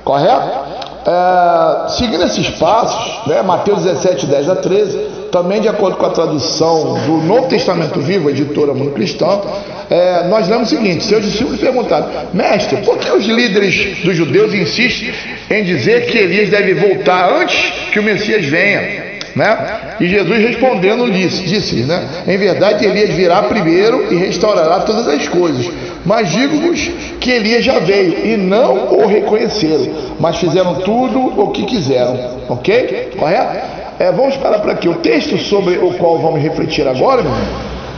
[0.03, 0.73] Correto?
[1.05, 4.97] É, seguindo esses passos, né, Mateus 17, 10 a 13,
[5.33, 9.41] também de acordo com a tradução do Novo Testamento Vivo, editora Mundo Cristão,
[9.89, 14.53] é, nós lemos o seguinte: seus discípulos perguntaram, mestre, por que os líderes dos judeus
[14.53, 15.13] insistem
[15.49, 19.03] em dizer que Elias deve voltar antes que o Messias venha?
[19.35, 19.92] Né?
[19.99, 22.03] E Jesus respondendo disse, disse né?
[22.27, 25.69] Em verdade, Elias virá primeiro e restaurará todas as coisas.
[26.05, 29.87] Mas digo-vos que Elias já veio e não o reconheceram,
[30.19, 32.17] mas fizeram tudo o que quiseram.
[32.49, 33.11] Ok?
[33.17, 33.83] Correto?
[33.99, 34.89] É, vamos parar para aqui.
[34.89, 37.47] O texto sobre o qual vamos refletir agora, meu irmão,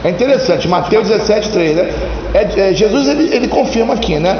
[0.04, 1.90] É interessante, Mateus 17, 3, né?
[2.34, 4.38] É, é, Jesus ele, ele confirma aqui, né?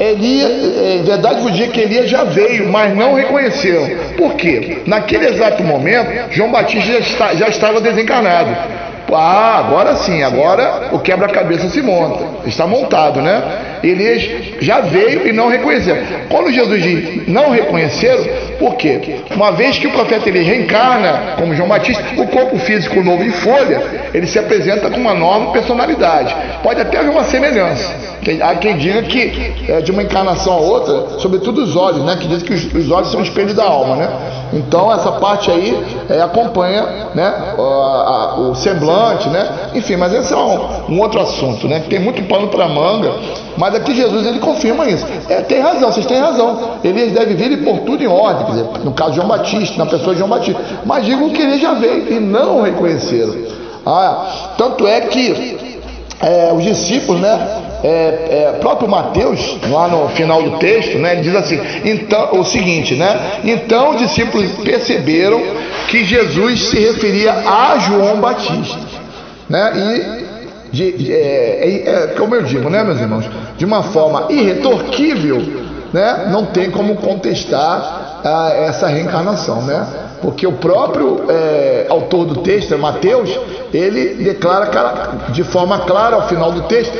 [0.00, 3.88] Elias, é, em verdade vos digo que Elias já veio, mas não reconheceram.
[4.16, 4.82] Por quê?
[4.86, 8.56] Naquele exato momento, João Batista já, está, já estava desencarnado.
[9.12, 12.24] Ah, agora sim, agora o quebra-cabeça se monta.
[12.46, 13.42] Está montado, né?
[13.82, 14.28] Elias
[14.60, 15.96] já veio e não reconheceu.
[16.28, 18.24] Quando Jesus diz não reconheceram,
[18.58, 19.20] por quê?
[19.34, 23.30] Uma vez que o profeta Elias reencarna como João Batista, o corpo físico novo em
[23.30, 26.34] folha, ele se apresenta com uma nova personalidade.
[26.62, 28.08] Pode até haver uma semelhança.
[28.42, 32.16] Há quem diga que é de uma encarnação a outra, sobretudo os olhos, né?
[32.20, 34.08] Que diz que os, os olhos são o espelho da alma, né?
[34.52, 39.70] Então essa parte aí é, acompanha né, a, o semblante, né?
[39.74, 41.82] Enfim, mas esse é um, um outro assunto, né?
[41.88, 43.12] Tem muito pano para manga,
[43.56, 45.06] mas aqui Jesus ele confirma isso.
[45.28, 46.78] É, tem razão, vocês têm razão.
[46.82, 49.86] Elias deve vir e pôr tudo em ordem, dizer, no caso de João Batista, na
[49.86, 50.60] pessoa de João Batista.
[50.84, 53.34] Mas digo que ele já veio e não o reconheceram.
[53.86, 55.58] Ah, tanto é que
[56.20, 57.64] é, os discípulos, né?
[57.82, 62.44] É, é, próprio Mateus, lá no final do texto, né, ele diz assim: então, o
[62.44, 63.40] seguinte, né?
[63.44, 65.40] Então os discípulos perceberam
[65.86, 68.80] que Jesus se referia a João Batista,
[69.48, 69.72] né?
[69.76, 70.27] E
[70.72, 73.24] de, de, é, é, é, como eu digo, né, meus irmãos,
[73.56, 75.38] de uma forma irretorquível,
[75.92, 76.28] né?
[76.30, 79.86] Não tem como contestar ah, essa reencarnação, né?
[80.20, 83.30] Porque o próprio é, autor do texto, Mateus,
[83.72, 86.92] ele declara de forma clara ao final do texto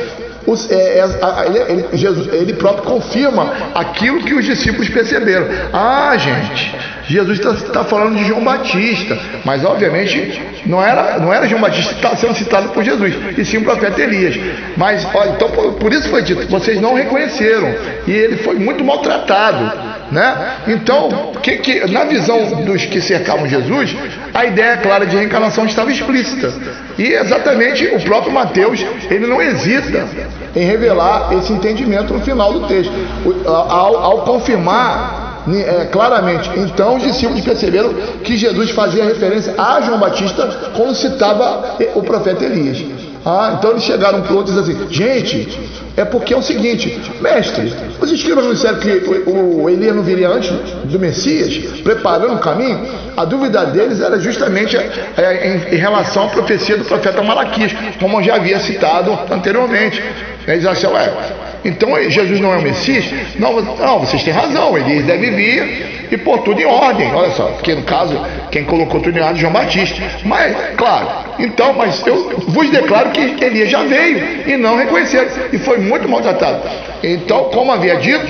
[0.47, 5.45] os, é, é, ele, ele, Jesus, ele próprio confirma aquilo que os discípulos perceberam.
[5.71, 6.75] Ah, gente,
[7.09, 11.93] Jesus está tá falando de João Batista, mas obviamente não era, não era João Batista
[11.93, 14.39] está sendo citado por Jesus, e sim o profeta Elias.
[14.77, 17.73] Mas, olha, então por, por isso foi dito, vocês não reconheceram,
[18.07, 19.99] e ele foi muito maltratado.
[20.11, 20.53] Né?
[20.67, 23.95] Então, que, que, na visão dos que cercavam Jesus,
[24.33, 26.51] a ideia clara de reencarnação estava explícita.
[26.97, 30.07] E exatamente o próprio Mateus, ele não hesita
[30.55, 32.91] em revelar esse entendimento no final do texto,
[33.45, 36.49] ao, ao confirmar é, claramente.
[36.57, 37.93] Então os discípulos perceberam
[38.23, 42.83] que Jesus fazia referência a João Batista quando citava o profeta Elias.
[43.25, 45.47] Ah, então eles chegaram para outro e assim: gente,
[45.97, 48.89] é porque é o seguinte, mestre, os escribas não disseram que
[49.27, 50.49] o, o Elias não viria antes
[50.85, 52.87] do Messias, preparando o caminho?
[53.17, 58.19] A dúvida deles era justamente é, em, em, relação à profecia do profeta Malaquias, como
[58.19, 60.01] eu já havia citado anteriormente.
[60.47, 61.11] Eles acham, ué,
[61.63, 63.05] então Jesus não é o Messias?
[63.37, 67.11] Não, não, vocês têm razão, Elias deve vir e pôr tudo em ordem.
[67.13, 70.01] Olha só, porque no caso, quem colocou tudo em ordem é João Batista.
[70.23, 71.07] Mas, claro,
[71.37, 75.27] então, mas eu vos declaro que Elias já veio e não reconheceram.
[75.51, 76.61] E foi muito maltratado.
[77.03, 78.25] Então, como havia dito,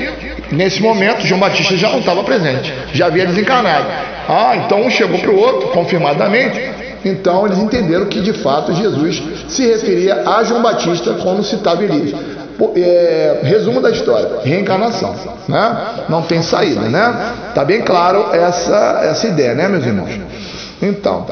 [0.51, 3.87] nesse momento João Batista já não estava presente, já havia desencarnado.
[4.27, 6.79] Ah, então um chegou para o outro, confirmadamente.
[7.05, 12.38] Então eles entenderam que de fato Jesus se referia a João Batista quando citava Elias
[12.75, 15.15] é, resumo da história, reencarnação,
[15.47, 16.05] né?
[16.09, 17.33] Não tem saída, né?
[17.55, 20.11] Tá bem claro essa, essa ideia, né, meus irmãos?
[20.81, 21.25] Então,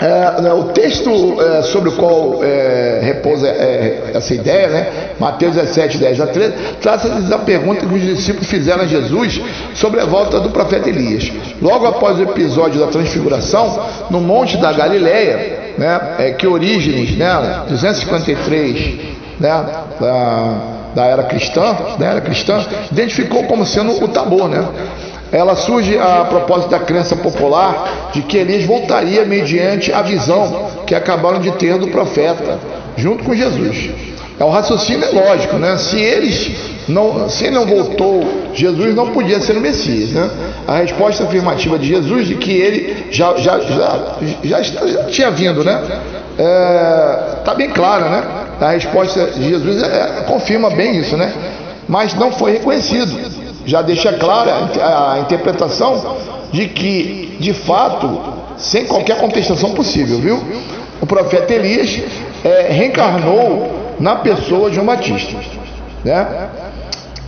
[0.00, 1.10] é, né, o texto
[1.40, 4.86] é, sobre o qual é, repousa é, essa ideia, né?
[5.18, 9.40] Mateus 17, 10 a 13, trata da pergunta que os discípulos fizeram a Jesus
[9.74, 11.32] sobre a volta do profeta Elias.
[11.60, 17.64] Logo após o episódio da transfiguração, no Monte da Galileia, né, é, que Orígenes, né,
[17.68, 19.64] 253 né,
[20.00, 20.54] da,
[20.94, 24.66] da era cristã, da era cristã, identificou como sendo o tabor, né?
[25.30, 30.94] Ela surge a propósito da crença popular de que Elias voltaria mediante a visão que
[30.94, 32.58] acabaram de ter do profeta,
[32.96, 33.90] junto com Jesus.
[34.40, 35.76] É um raciocínio lógico, né?
[35.76, 36.50] Se eles
[36.88, 38.24] não, se ele não voltou,
[38.54, 40.30] Jesus não podia ser o Messias, né?
[40.66, 45.62] A resposta afirmativa de Jesus de que ele já, já, já, já, já tinha vindo,
[45.62, 45.82] né?
[46.38, 48.24] É, tá bem clara, né?
[48.60, 51.32] A resposta de Jesus é, confirma bem isso, né?
[51.88, 53.18] Mas não foi reconhecido.
[53.64, 56.16] Já deixa clara a interpretação
[56.52, 58.20] de que, de fato,
[58.56, 60.42] sem qualquer contestação possível, viu?
[61.00, 62.00] O profeta Elias
[62.44, 65.36] é, reencarnou na pessoa de João Batista,
[66.04, 66.48] né?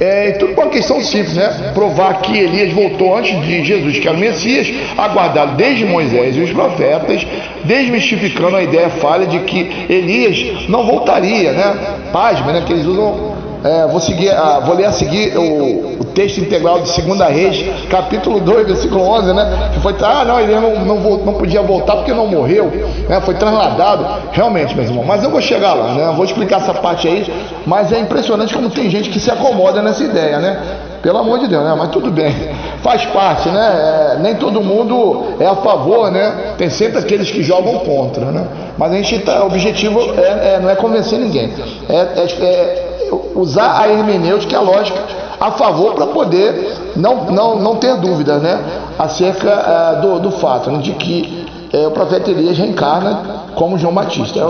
[0.00, 1.72] É tudo uma questão simples, né?
[1.74, 6.40] Provar que Elias voltou antes de Jesus, que era o Messias, aguardado desde Moisés e
[6.40, 7.26] os profetas,
[7.64, 11.98] desmistificando a ideia falha de que Elias não voltaria, né?
[12.10, 12.62] Pasma, né?
[12.66, 16.80] Que eles usam é, vou, seguir, ah, vou ler a seguir o, o, texto integral
[16.80, 19.70] de 2 Reis, capítulo 2, versículo 11, né?
[19.74, 22.72] Que foi, ah, não, ele não, não, não podia voltar porque não morreu,
[23.08, 23.20] né?
[23.20, 24.06] Foi trasladado.
[24.32, 26.12] Realmente, meu irmão, mas eu vou chegar lá, né?
[26.16, 27.32] vou explicar essa parte aí,
[27.66, 30.60] mas é impressionante como tem gente que se acomoda nessa ideia, né?
[31.02, 31.74] Pelo amor de Deus, né?
[31.76, 32.34] Mas tudo bem.
[32.82, 34.14] Faz parte, né?
[34.16, 36.54] É, nem todo mundo é a favor, né?
[36.58, 38.46] Tem sempre aqueles que jogam contra, né?
[38.76, 41.52] Mas a gente tá, o objetivo é, é não é convencer ninguém.
[41.88, 42.90] É, é, é
[43.34, 45.00] usar a hermenêutica, a lógica,
[45.40, 48.60] a favor para poder não, não, não ter dúvida, né?
[48.98, 50.78] Acerca uh, do, do fato né?
[50.80, 54.40] de que é, o profeta Elias reencarna como João Batista.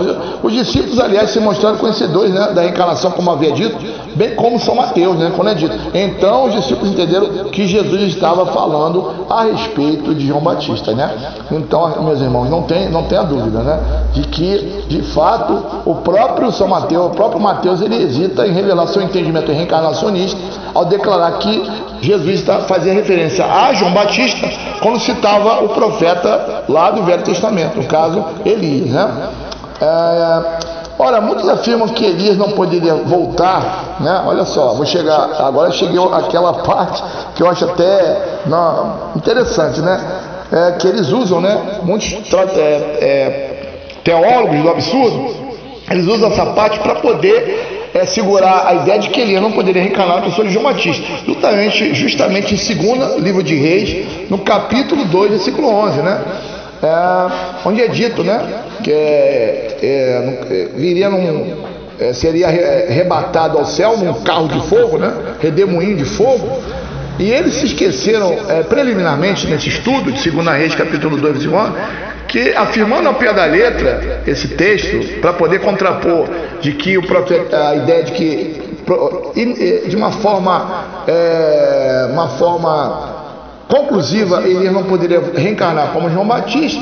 [0.41, 3.77] Os discípulos, aliás, se mostraram conhecedores né, da reencarnação, como havia dito,
[4.15, 5.75] bem como São Mateus, né, quando é dito.
[5.93, 10.93] Então os discípulos entenderam que Jesus estava falando a respeito de João Batista.
[10.93, 11.13] Né?
[11.51, 13.79] Então, meus irmãos, não tem, não tenha dúvida né,
[14.13, 18.87] de que, de fato, o próprio São Mateus, o próprio Mateus, ele hesita em revelar
[18.87, 20.39] seu entendimento reencarnacionista
[20.73, 24.49] ao declarar que Jesus está, fazia referência a João Batista
[24.81, 28.89] quando citava o profeta lá do Velho Testamento, no caso Elias.
[28.89, 29.29] Né?
[29.79, 30.41] É,
[30.97, 33.97] ora, muitos afirmam que Elias não poderia voltar.
[33.99, 34.23] Né?
[34.25, 35.29] Olha só, vou chegar.
[35.39, 37.03] Agora cheguei àquela parte
[37.35, 39.99] que eu acho até não, interessante, né?
[40.51, 41.79] É, que eles usam, né?
[41.83, 43.51] Muitos é, é,
[44.03, 45.33] teólogos do absurdo,
[45.89, 49.81] eles usam essa parte para poder é, segurar a ideia de que Elias não poderia
[49.81, 51.05] reencarnar a pessoa de João Batista.
[51.25, 56.21] Justamente, justamente em 2 livro de Reis, no capítulo 2, versículo 11, né?
[56.83, 58.41] É, onde é dito, né?
[58.83, 59.87] Que é, é,
[60.49, 61.63] é viria num,
[61.99, 65.13] é, seria arrebatado ao céu num carro de fogo, né?
[65.39, 66.49] Redemoinho de fogo.
[67.19, 68.35] E eles se esqueceram
[68.67, 71.71] preliminarmente nesse estudo de 2 Reis, capítulo 2, versículo 11,
[72.31, 76.29] que afirmando ao pé da letra esse texto, para poder contrapor
[76.61, 78.71] de que o profeta, a ideia de que
[79.87, 83.21] de uma forma, é, uma forma
[83.67, 86.81] conclusiva ele não poderia reencarnar como João Batista,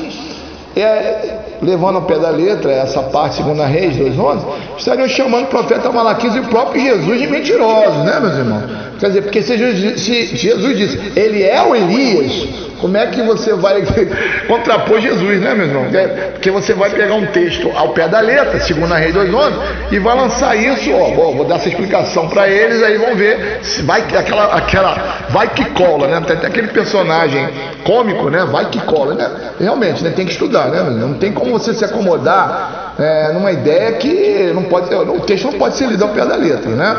[0.76, 4.40] é, levando ao pé da letra essa parte, segunda Reis 2.11,
[4.78, 8.64] estariam chamando o profeta Malaquias e o próprio Jesus de mentirosos, né, meus irmãos?
[9.00, 13.22] Quer dizer, porque se Jesus, se Jesus disse, ele é o Elias, como é que
[13.22, 13.84] você vai
[14.48, 15.86] contrapor Jesus, né, meu irmão?
[15.94, 19.54] É, porque você vai pegar um texto ao pé da letra, segundo a Rei 2.11,
[19.92, 23.60] e vai lançar isso, ó, bom, vou dar essa explicação para eles, aí vão ver
[23.62, 26.22] se vai aquela, aquela, vai que cola, né?
[26.26, 27.48] Tem, tem aquele personagem
[27.84, 28.46] cômico, né?
[28.46, 29.30] Vai que cola, né?
[29.60, 30.12] Realmente, né?
[30.12, 30.82] Tem que estudar, né?
[30.84, 35.54] Não tem como você se acomodar é, numa ideia que não pode, o texto não
[35.54, 36.96] pode ser lido ao pé da letra, né?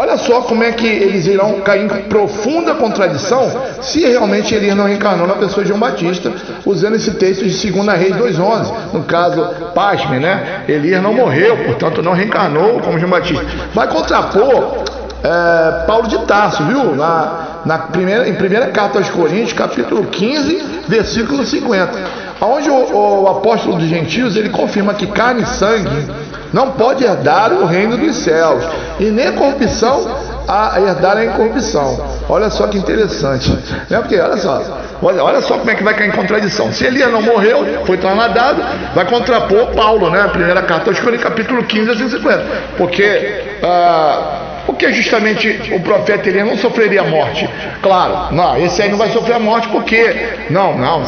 [0.00, 4.86] Olha só como é que eles irão cair em profunda contradição se realmente Elias não
[4.86, 6.32] reencarnou na pessoa de João Batista,
[6.64, 8.72] usando esse texto de 2 Reis 2,11.
[8.94, 10.64] No caso, pasme, né?
[10.66, 13.44] Elias não morreu, portanto não reencarnou como João Batista.
[13.74, 14.84] Vai contrapor
[15.22, 16.96] é, Paulo de Tarso, viu?
[16.96, 21.92] Na, na primeira, em primeira carta aos Coríntios, capítulo 15, versículo 50.
[22.40, 26.08] Onde o, o apóstolo dos gentios ele confirma que carne e sangue
[26.52, 28.64] não pode herdar o reino dos céus,
[28.98, 32.20] e nem corrupção a herdar a incorrupção.
[32.28, 33.50] Olha só que interessante.
[33.88, 33.98] Né?
[34.00, 34.62] Porque, olha só,
[35.00, 36.72] olha, olha só como é que vai cair em contradição.
[36.72, 38.62] Se Elias não morreu, foi trasladado,
[38.94, 40.22] vai contrapor Paulo, né?
[40.22, 42.44] A primeira carta aos Coríntios, capítulo 15 a 150.
[42.76, 43.58] Porque.
[43.62, 44.39] Ah,
[44.70, 47.48] porque justamente o profeta Elias não sofreria morte.
[47.82, 50.14] Claro, não, esse aí não vai sofrer a morte porque.
[50.48, 51.02] Não, não,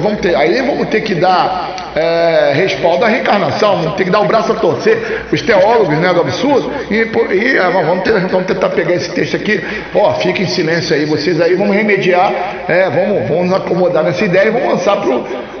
[0.00, 4.20] vamos ter, aí vamos ter que dar é, respaldo à reencarnação, vamos ter que dar
[4.20, 6.96] o braço a torcer, os teólogos né, do absurdo, e,
[7.34, 9.62] e ah, vamos, ter, vamos, tentar pegar esse texto aqui,
[9.94, 12.32] ó, fica em silêncio aí, vocês aí, vamos remediar,
[12.66, 15.10] é, vamos, vamos acomodar nessa ideia e vamos lançar para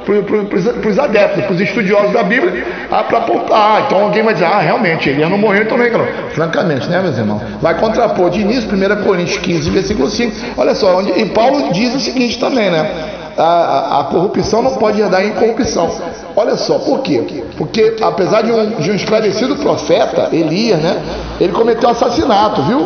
[0.04, 4.58] pro, os adeptos, para os estudiosos da Bíblia, para ah, então alguém vai dizer, ah,
[4.58, 5.84] realmente, ele não morreu, então não.
[6.30, 7.42] Francamente, né, meus irmãos?
[7.60, 10.36] Vai contrapor de início, 1 Coríntios 15, versículo 5.
[10.56, 13.10] Olha só, onde, e Paulo diz o seguinte também, né?
[13.36, 15.90] A, a, a, corrupção não pode herdar em corrupção.
[16.36, 17.44] Olha só, por quê?
[17.56, 21.02] Porque apesar de um, de um esclarecido profeta, Elias, né?
[21.40, 22.80] Ele cometeu assassinato, viu?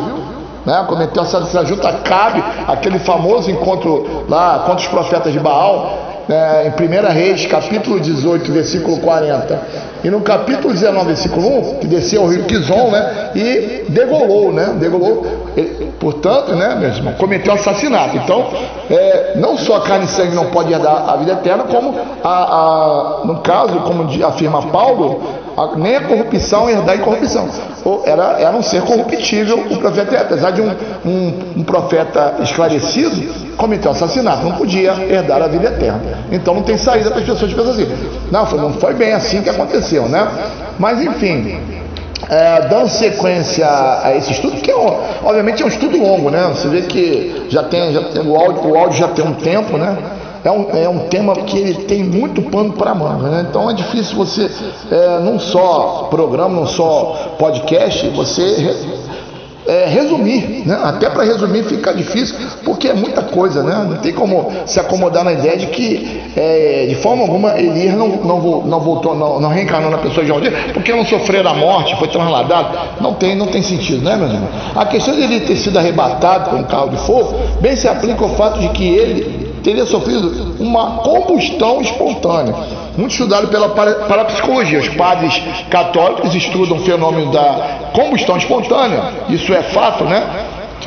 [0.65, 0.85] Né?
[0.89, 6.67] Cometeu assassinato junto a Cabe, aquele famoso encontro lá contra os profetas de Baal é,
[6.67, 9.61] em 1 Reis, capítulo 18, versículo 40,
[10.05, 14.75] e no capítulo 19, versículo 1, que desceu ao rio Kizon, né, e degolou, né,
[14.79, 15.25] degolou,
[15.57, 18.17] ele, portanto, né, meu irmão, cometeu assassinato.
[18.17, 18.47] Então,
[18.91, 22.29] é, não só a carne e sangue não pode herdar a vida eterna, como, a,
[22.29, 25.46] a, no caso, como afirma Paulo,
[25.77, 27.49] nem a corrupção herdar incorrupção.
[27.85, 30.71] Ou era, era um ser corruptível o profeta, apesar de um,
[31.05, 36.01] um, um profeta esclarecido, cometeu assassinato, não podia herdar a vida eterna.
[36.31, 37.89] Então não tem saída para as pessoas pensam assim.
[38.31, 40.29] Não, não foi bem assim que aconteceu, né?
[40.79, 41.59] Mas enfim,
[42.29, 46.47] é, dando sequência a esse estudo, que é, obviamente é um estudo longo, né?
[46.55, 49.79] Você vê que já tem, já tem o, áudio, o áudio já tem um tempo,
[49.79, 49.97] né?
[50.47, 53.47] É um, é um tema que ele tem muito pano para manga, né?
[53.51, 54.49] Então é difícil você,
[54.93, 59.03] é, num só programa, num só podcast, você
[59.67, 60.79] é, resumir, né?
[60.85, 63.89] até para resumir fica difícil, porque é muita coisa, né?
[63.91, 68.07] não tem como se acomodar na ideia de que é, de forma alguma Elias não,
[68.07, 71.97] não, não voltou, não, não, reencarnou na pessoa de dia, porque não sofreu a morte,
[71.97, 74.49] foi trasladado, não tem, não tem sentido, né, meu irmão?
[74.77, 78.23] A questão de ele ter sido arrebatado por um carro de fogo, bem se aplica
[78.23, 82.55] ao fato de que ele teria sofrido uma combustão espontânea
[82.97, 84.79] muito estudado pela parapsicologia.
[84.79, 90.23] Os padres católicos estudam o fenômeno da combustão espontânea, isso é fato, né?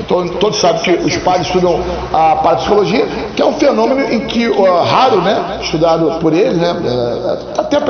[0.08, 1.82] Todos sabem que os padres estudam
[2.14, 3.06] a parapsicologia,
[3.36, 7.82] que é um fenômeno em que uh, raro, né, estudado por eles, né, é, até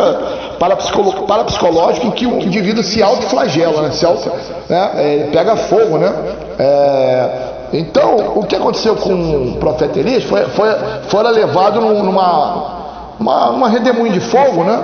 [0.57, 4.31] parapsicolo, parapsicológico, em que o indivíduo se autoflagela, né, se auto,
[4.67, 6.11] né, ele pega fogo, né.
[6.57, 10.70] É, então, o que aconteceu com o profeta Elias foi, foi,
[11.07, 12.80] foi levado numa
[13.20, 14.82] uma, uma redemoinho de fogo, né?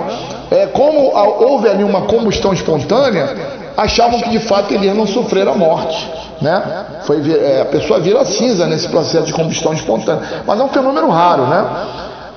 [0.50, 3.34] É, como houve ali uma combustão espontânea,
[3.76, 6.08] achavam que de fato ele ia não sofrer a morte.
[6.40, 6.62] Né?
[7.02, 10.42] Foi, é, a pessoa vira cinza nesse processo de combustão espontânea.
[10.46, 11.64] Mas é um fenômeno raro, né?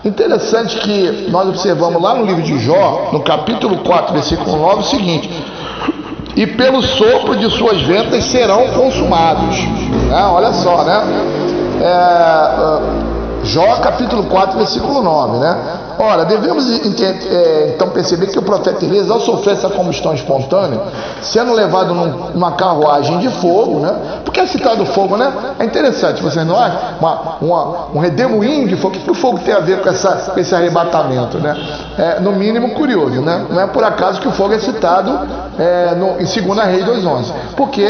[0.06, 4.84] Interessante que nós observamos lá no livro de Jó, no capítulo 4, versículo 9, o
[4.84, 5.30] seguinte:
[6.40, 9.58] E pelo sopro de suas ventas serão consumados.
[10.08, 10.24] Né?
[10.24, 11.04] Olha só, né?
[11.82, 13.09] É,
[13.44, 15.58] Jó capítulo 4, versículo 9, né?
[15.98, 16.66] Ora, devemos
[17.02, 20.80] é, então perceber que o profeta Elias, ao sofrer essa combustão espontânea,
[21.22, 24.22] sendo levado num, numa carruagem de fogo, né?
[24.24, 25.32] Porque é citado fogo, né?
[25.60, 26.80] É interessante, vocês não acham?
[27.00, 28.96] Uma, uma, um redemoinho de fogo.
[28.96, 31.56] O que o fogo tem a ver com, essa, com esse arrebatamento, né?
[31.98, 33.46] É, no mínimo curioso, né?
[33.50, 35.20] Não é por acaso que o fogo é citado
[35.58, 37.34] é, no, em 2 Reis 2,11.
[37.58, 37.84] Porque,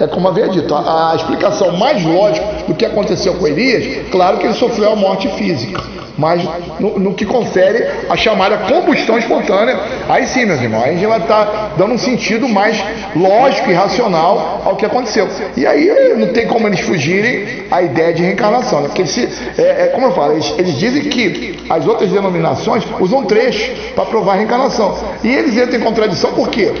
[0.00, 4.38] é como havia dito, a, a explicação mais lógica do que aconteceu com Elias, claro
[4.38, 5.82] que ele sofreu a morte física
[6.16, 6.42] mas
[6.78, 9.78] no, no, que confere a chamada combustão espontânea,
[10.08, 12.82] aí sim, meus irmãos, a gente vai estar tá dando um sentido mais
[13.16, 15.28] lógico e racional ao que aconteceu.
[15.56, 18.88] E aí não tem como eles fugirem à ideia de reencarnação, né?
[18.88, 19.18] porque eles,
[19.58, 24.04] é, é, como eu falo, eles, eles, dizem que as outras denominações usam trechos para
[24.04, 24.96] provar a reencarnação.
[25.22, 26.72] E eles entram em contradição por quê?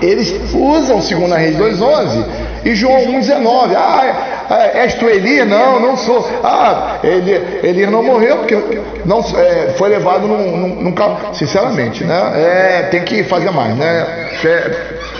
[0.00, 2.24] Eles usam 2 Reis 2,11
[2.64, 3.74] e João 1,19.
[3.76, 5.46] Ah, ah, és tu Elias?
[5.46, 6.28] Não, não sou.
[6.42, 8.56] Ah, Elias, Elias não morreu porque
[9.04, 11.34] não, é, foi levado num, num, num, carro.
[11.34, 12.32] Sinceramente, né?
[12.34, 14.06] É, tem que fazer mais, né?
[14.44, 14.70] É,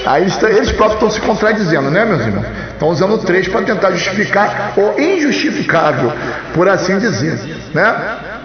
[0.06, 2.46] aí eles, eles próprios estão se contradizendo, né, meus irmãos?
[2.72, 6.12] Estão usando trecho para tentar justificar o injustificável,
[6.54, 7.38] por assim dizer,
[7.74, 7.94] né?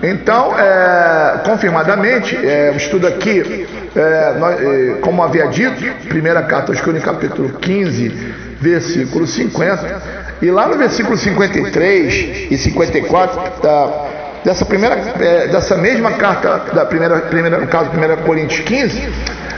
[0.04, 3.66] Então, é, confirmadamente, é, o estudo aqui,
[3.96, 10.02] é, nós, é, como havia dito, primeira carta aos Coríntios, capítulo 15, versículo 50,
[10.42, 14.10] e lá no versículo 53 e 54 da,
[14.44, 19.10] dessa primeira, é, dessa mesma carta da primeira, primeira no caso 1 Coríntios 15,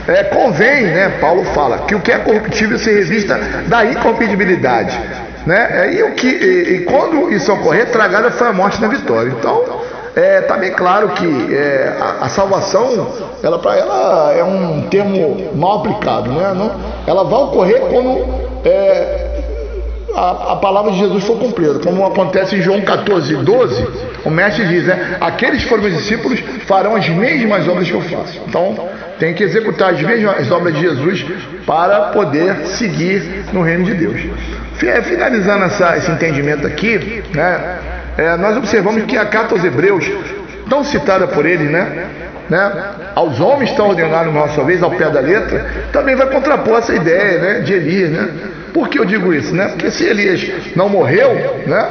[0.08, 4.98] é, convém, né, Paulo fala, que o que é corruptível se revista da incorruptibilidade.
[5.44, 5.68] Né?
[5.70, 9.30] É, e, o que, e, e quando isso ocorrer, tragada foi a morte na vitória.
[9.30, 9.82] Então,
[10.16, 13.06] é, tá bem claro que é, a, a, salvação,
[13.42, 16.54] ela para ela é um termo mal aplicado, né?
[16.56, 16.72] Não,
[17.06, 18.24] ela vai ocorrer quando
[18.64, 19.42] é,
[20.14, 21.80] a, a, palavra de Jesus foi cumprida.
[21.80, 23.88] Como acontece em João 14, 12,
[24.24, 25.18] o mestre diz, né?
[25.20, 28.40] Aqueles que foram meus discípulos farão as mesmas obras que eu faço.
[28.48, 28.74] Então,
[29.18, 31.26] tem que executar as mesmas obras de Jesus
[31.66, 34.18] para poder seguir no reino de Deus.
[35.04, 37.95] Finalizando essa, esse entendimento aqui, né?
[38.16, 40.10] É, nós observamos que a carta aos Hebreus,
[40.68, 42.08] tão citada por ele, né?
[42.48, 42.72] Né?
[43.16, 46.94] aos homens está ordenado uma sua vez, ao pé da letra, também vai contrapor essa
[46.94, 48.10] ideia né, de Elias.
[48.10, 48.28] Né?
[48.72, 49.54] Por que eu digo isso?
[49.54, 49.68] Né?
[49.68, 51.30] Porque se Elias não morreu,
[51.66, 51.88] né?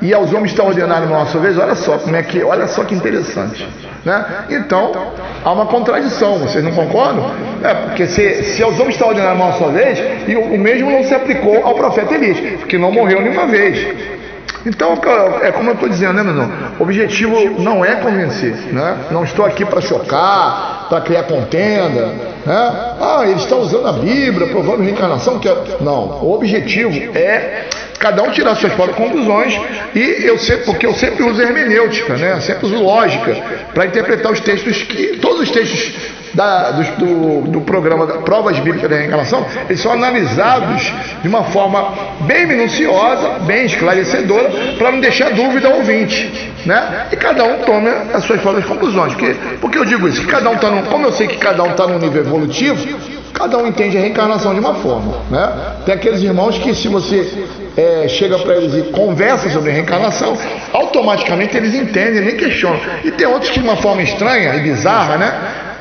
[0.00, 2.84] e aos homens está ordenado uma sua vez, olha só como é que, olha só
[2.84, 3.68] que interessante.
[4.04, 4.24] Né?
[4.48, 5.12] Então,
[5.44, 7.30] há uma contradição, vocês não concordam?
[7.62, 10.90] É, porque se, se aos homens está ordenado uma sua vez, e o, o mesmo
[10.90, 14.19] não se aplicou ao profeta Elias, que não morreu nenhuma vez.
[14.66, 14.94] Então,
[15.42, 16.50] é como eu estou dizendo, né, meu irmão?
[16.78, 18.96] O objetivo não é convencer, né?
[19.10, 22.06] Não estou aqui para chocar, para criar contenda,
[22.44, 22.96] né?
[23.00, 25.38] Ah, ele está usando a Bíblia, provando reencarnação.
[25.38, 25.48] Que...
[25.48, 27.66] É- não, o objetivo é
[27.98, 29.58] cada um tirar suas próprias conclusões
[29.94, 32.40] e eu sempre, porque eu sempre uso hermenêutica, né?
[32.40, 33.36] Sempre uso lógica
[33.72, 35.94] para interpretar os textos que todos os textos
[36.34, 41.92] da, do, do, do, programa Provas Bíblicas da Reencarnação, eles são analisados de uma forma
[42.20, 46.50] bem minuciosa, bem esclarecedora, para não deixar dúvida ao ouvinte.
[46.64, 47.06] Né?
[47.12, 49.14] E cada um tome as suas próprias conclusões.
[49.14, 50.20] Porque, porque eu digo isso?
[50.20, 52.86] Que cada um está como eu sei que cada um está num nível evolutivo,
[53.32, 55.14] cada um entende a reencarnação de uma forma.
[55.30, 55.52] Né?
[55.86, 57.46] Tem aqueles irmãos que se você
[57.76, 60.36] é, chega para eles e conversa sobre reencarnação,
[60.72, 62.80] automaticamente eles entendem, nem questionam.
[63.04, 65.32] E tem outros que de uma forma estranha e bizarra, né?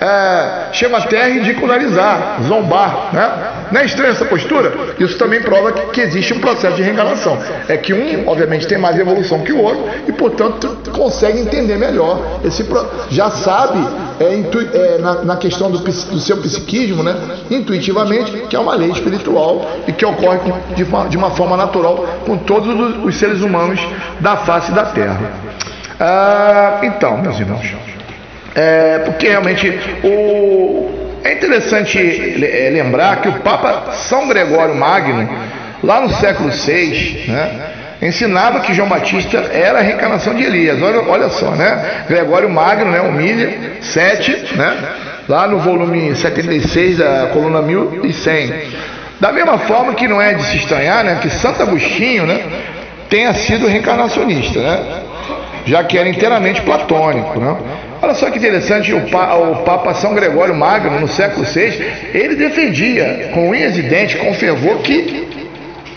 [0.01, 3.31] é, chama até ridicularizar, zombar, né?
[3.71, 4.71] Não é estranha essa postura?
[4.99, 7.37] Isso também prova que, que, existe um processo de reencarnação.
[7.67, 12.39] É que um, obviamente, tem mais evolução que o outro e, portanto, consegue entender melhor
[12.43, 12.65] esse
[13.09, 13.79] já sabe
[14.19, 17.15] é, intu, é, na, na, questão do, do, seu psiquismo, né,
[17.49, 20.39] intuitivamente, que é uma lei espiritual e que ocorre
[20.75, 23.79] de, de uma forma natural com todos os, os seres humanos
[24.19, 25.19] da face da Terra.
[25.99, 27.75] Ah, então, meus irmãos,
[28.55, 35.29] é, porque realmente o, é interessante é, lembrar que o Papa São Gregório Magno,
[35.83, 37.51] lá no século VI, né,
[38.01, 40.81] ensinava que João Batista era a reencarnação de Elias.
[40.81, 42.05] Olha, olha só, né?
[42.07, 44.77] Gregório Magno, né, Humilha, 7, né?
[45.27, 48.53] Lá no volume 76 da coluna 1100.
[49.19, 52.41] Da mesma forma que não é de se estranhar, né, que Santo Agostinho, né,
[53.09, 54.79] tenha sido reencarnacionista, né?
[55.65, 57.57] Já que era inteiramente platônico, né?
[58.01, 61.83] Olha só que interessante, o, pa, o Papa São Gregório Magno, no século VI,
[62.13, 65.27] ele defendia com unhas e dentes, com fervor, que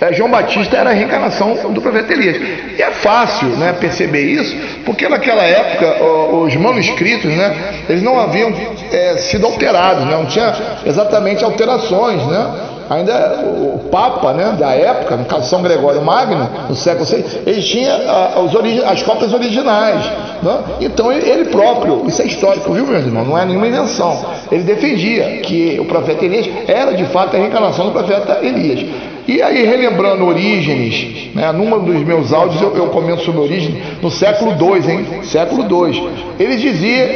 [0.03, 2.37] é, João Batista era a reencarnação do profeta Elias.
[2.77, 7.55] E é fácil né, perceber isso, porque naquela época os manuscritos né,
[7.89, 8.53] eles não haviam
[8.91, 10.53] é, sido alterados, né, não tinha
[10.85, 12.21] exatamente alterações.
[12.27, 12.72] Né?
[12.91, 17.63] Ainda o Papa né, da época, no caso São Gregório Magno, no século VI, ele
[17.63, 20.05] tinha as, as cópias originais.
[20.43, 20.59] Né?
[20.81, 23.27] Então ele próprio, isso é histórico, viu, meus irmãos?
[23.27, 24.19] Não é nenhuma invenção.
[24.51, 28.85] Ele defendia que o profeta Elias era de fato a reencarnação do profeta Elias.
[29.27, 34.11] E aí, relembrando Orígenes, né, num dos meus áudios eu, eu comento sobre Orígenes, no
[34.11, 35.07] século II, hein?
[35.23, 36.09] Século II.
[36.41, 37.07] Ele dizia,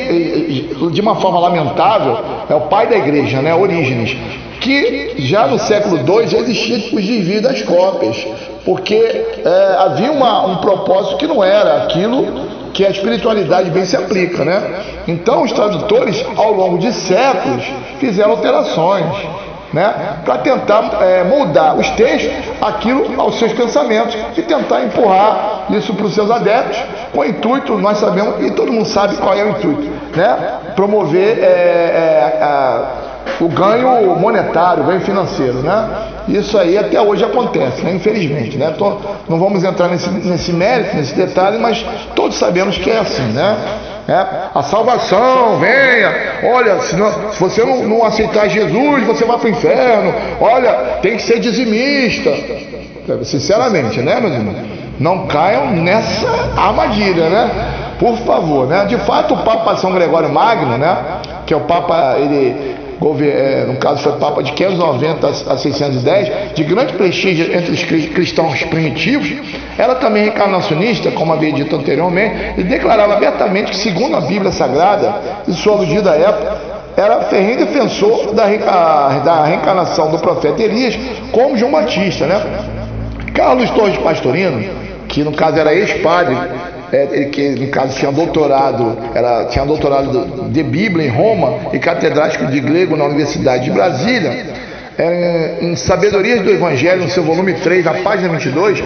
[0.92, 2.16] de uma forma lamentável,
[2.48, 4.16] é o pai da igreja, né, Orígenes,
[4.66, 8.16] que já no século II já existia os desvios das cópias,
[8.64, 13.96] porque é, havia uma, um propósito que não era aquilo que a espiritualidade bem se
[13.96, 14.80] aplica, né?
[15.06, 17.64] Então os tradutores, ao longo de séculos,
[18.00, 19.06] fizeram alterações
[19.72, 25.94] né, para tentar é, moldar os textos aquilo aos seus pensamentos e tentar empurrar isso
[25.94, 26.78] para os seus adeptos
[27.12, 31.38] com o intuito, nós sabemos, e todo mundo sabe qual é o intuito, né, promover
[31.38, 33.05] é, é, a,
[33.40, 35.88] o ganho monetário, o ganho financeiro, né?
[36.28, 37.94] Isso aí até hoje acontece, né?
[37.94, 38.56] infelizmente.
[38.56, 38.74] Né?
[38.76, 38.96] Tô,
[39.28, 41.84] não vamos entrar nesse, nesse mérito, nesse detalhe, mas
[42.14, 43.56] todos sabemos que é assim, né?
[44.08, 44.24] É,
[44.54, 46.12] a salvação, venha.
[46.44, 50.14] Olha, se, não, se você não, não, aceitar Jesus, você vai para o inferno.
[50.40, 50.72] Olha,
[51.02, 52.32] tem que ser dizimista.
[53.24, 54.56] Sinceramente, né, meus irmãos?
[54.98, 56.26] Não caiam nessa
[56.56, 57.50] armadilha, né?
[57.98, 58.84] Por favor, né?
[58.84, 60.96] De fato, o Papa São Gregório Magno, né?
[61.44, 62.75] Que é o Papa, ele
[63.66, 69.32] no caso foi Papa de 590 a 610, de grande prestígio entre os cristãos primitivos,
[69.78, 75.14] era também reencarnacionista, como havia dito anteriormente, e declarava abertamente que, segundo a Bíblia Sagrada,
[75.46, 76.56] e sua aludida época,
[76.96, 78.46] era ferrenho defensor da,
[79.18, 80.98] da reencarnação do profeta Elias,
[81.30, 82.26] como João Batista.
[82.26, 82.40] Né?
[83.34, 84.64] Carlos Torres Pastorino,
[85.06, 86.34] que no caso era ex-padre
[86.92, 92.46] é, que no caso tinha doutorado, era, tinha doutorado de Bíblia em Roma e catedrático
[92.46, 94.65] de grego na Universidade de Brasília,
[94.98, 98.82] é, em Sabedorias do Evangelho, no seu volume 3, na página 22,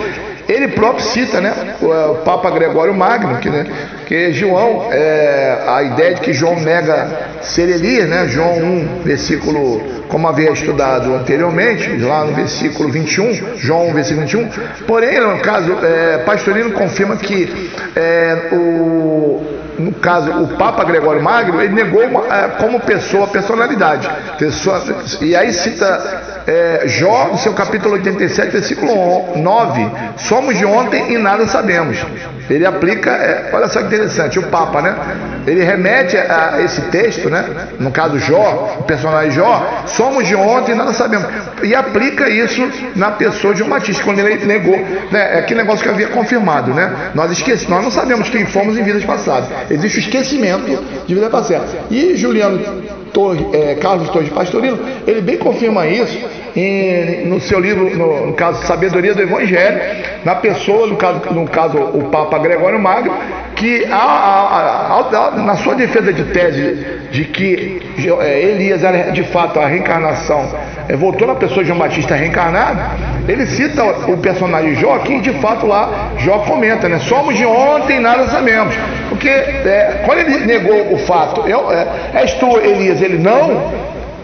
[0.48, 3.66] ele próprio cita né, é, o Papa Gregório Magno, que, né,
[4.06, 9.80] que João, é, a ideia de que João nega ser Elias, né, João 1, versículo,
[10.08, 14.48] como havia estudado anteriormente, lá no versículo 21, João 1, versículo 21,
[14.86, 21.60] porém, no caso, é, Pastorino confirma que é, o no caso, o Papa Gregório Magno,
[21.60, 24.10] ele negou é, como pessoa, personalidade.
[24.38, 24.82] Pessoa,
[25.20, 31.18] e aí cita é, Jó, no seu capítulo 87, versículo 9: Somos de ontem e
[31.18, 31.98] nada sabemos.
[32.48, 34.94] Ele aplica, é, olha só que interessante, o Papa, né?
[35.46, 37.44] Ele remete a esse texto, né?
[37.78, 41.28] No caso Jó, o personagem Jó, somos de ontem e nada sabemos.
[41.62, 44.76] E aplica isso na pessoa de João Batista, quando ele negou,
[45.12, 45.36] né?
[45.36, 46.92] É aquele negócio que havia confirmado, né?
[47.14, 49.48] Nós esquecemos, nós não sabemos quem fomos em vidas passadas.
[49.70, 51.66] Existe o esquecimento de vida passada.
[51.90, 52.60] E Juliano
[53.12, 56.18] Torre, é, Carlos Torres Pastorino, ele bem confirma isso
[57.26, 59.80] no seu livro, no, no, caso Sabedoria do Evangelho,
[60.24, 63.12] na pessoa, no caso, no caso o Papa Gregório Magno,
[63.56, 67.82] que a, a, a, na sua defesa de tese de que
[68.20, 70.48] é, Elias era de fato a reencarnação,
[70.88, 72.80] é, voltou na pessoa de João Batista reencarnado,
[73.28, 76.98] ele cita o personagem Jó, que de fato lá Jó comenta, né?
[77.00, 78.74] Somos de ontem nada sabemos.
[79.08, 83.70] Porque é, quando ele negou o fato, eu, é, és tu, Elias, ele não,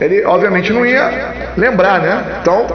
[0.01, 2.25] ele obviamente não ia lembrar, né?
[2.41, 2.67] Então,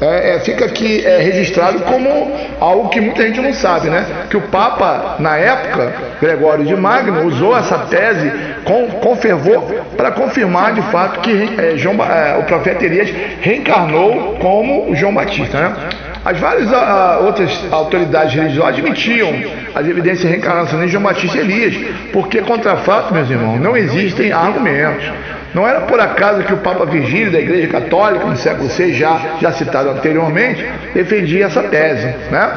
[0.00, 4.06] é, é, fica aqui é, registrado como algo que muita gente não sabe, né?
[4.30, 8.32] Que o Papa, na época, Gregório de Magno, usou essa tese
[8.64, 9.62] com, com fervor
[9.96, 13.10] para confirmar de fato que é, João, é, o profeta Elias
[13.40, 15.76] reencarnou como João Batista, né?
[16.24, 19.32] As várias a, outras autoridades religiosas admitiam
[19.74, 21.74] as evidências de reencarnação de João Batista e Elias,
[22.12, 25.10] porque contra fato, meus irmãos, não existem argumentos.
[25.54, 29.36] Não era por acaso que o Papa Virgílio da Igreja Católica, no século VI, já,
[29.40, 32.06] já citado anteriormente, defendia essa tese.
[32.30, 32.50] Né?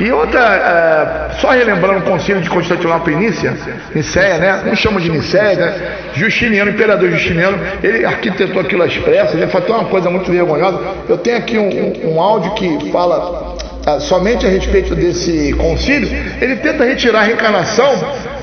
[0.00, 3.54] E outra, é, só relembrando o concílio de Constantinopla e Nícia,
[3.94, 4.62] Nicéia, né?
[4.66, 5.96] Não chama de Nicéia, né?
[6.14, 10.80] Justiniano, imperador Justiniano, ele arquitetou aquilo às pressas, ele falou uma coisa muito vergonhosa.
[11.08, 13.43] Eu tenho aqui um, um, um áudio que fala
[13.86, 16.08] ah, somente a respeito desse concílio,
[16.40, 17.92] ele tenta retirar a reencarnação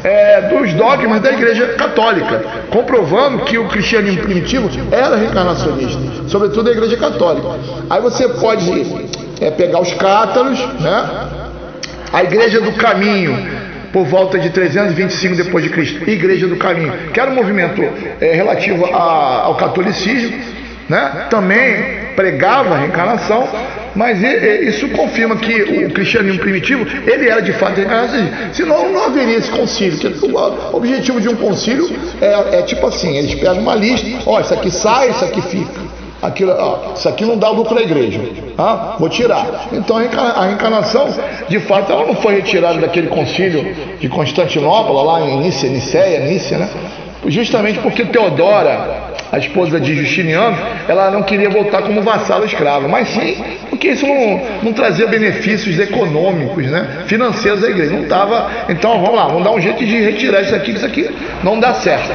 [0.04, 6.72] é, dos dogmas da Igreja Católica, comprovando que o cristianismo primitivo era reencarnacionista, sobretudo a
[6.72, 7.48] Igreja Católica.
[7.90, 11.10] Aí você pode é, pegar os cátaros, né?
[12.14, 13.36] a Igreja do Caminho,
[13.92, 17.82] por volta de 325 depois de Cristo, Igreja do Caminho, que era um movimento
[18.22, 20.38] é, relativo a, ao catolicismo,
[20.88, 21.26] né?
[21.30, 23.48] também pregava a reencarnação,
[23.96, 28.38] mas isso confirma que o cristianismo primitivo, ele era de fato reencarnacionista.
[28.54, 29.98] Senão não haveria esse concílio.
[30.72, 31.90] o objetivo de um concílio
[32.22, 35.82] é, é tipo assim, eles pegam uma lista, ó, isso aqui sai, isso aqui fica.
[36.22, 38.22] Aquilo, ó, isso aqui não dá lucro à igreja.
[38.58, 39.68] Ah, vou tirar.
[39.74, 41.08] Então a reencarnação,
[41.50, 46.58] de fato, ela não foi retirada daquele concílio de Constantinopla, lá em Nícia, Nicéia, Nícia,
[46.60, 46.70] né?
[47.26, 53.08] Justamente porque Teodora, a esposa de Justiniano, ela não queria voltar como vassalo escravo, mas
[53.10, 53.44] sim
[53.82, 57.92] porque isso não, não trazia benefícios econômicos, né, financeiros à igreja.
[57.92, 58.48] Não estava.
[58.70, 61.10] Então vamos lá, vamos dar um jeito de retirar isso aqui, isso aqui
[61.44, 62.12] não dá certo.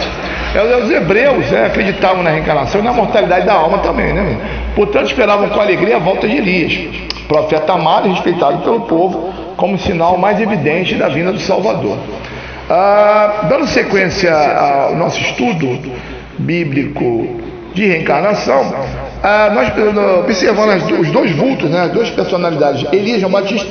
[0.55, 4.39] É, os hebreus né, acreditavam na reencarnação e na mortalidade da alma também, né?
[4.77, 9.77] Portanto, esperavam com alegria a volta de Elias, profeta amado e respeitado pelo povo, como
[9.77, 11.99] sinal mais evidente da vinda do Salvador.
[12.71, 15.81] Ah, dando sequência ao nosso estudo
[16.39, 17.41] bíblico
[17.75, 18.73] de reencarnação,
[19.23, 19.73] ah, nós
[20.21, 23.67] observando as, os dois vultos, né, as duas personalidades, Elias e João Batista,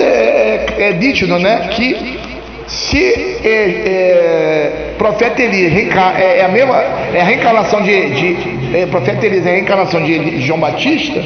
[0.00, 2.18] é, é, é né, que
[2.66, 5.72] se é, é, profeta Elias
[6.16, 6.76] é, é, a mesma
[7.12, 11.22] é a reencarnação de, de é, profeta Elias é a reencarnação de João Batista,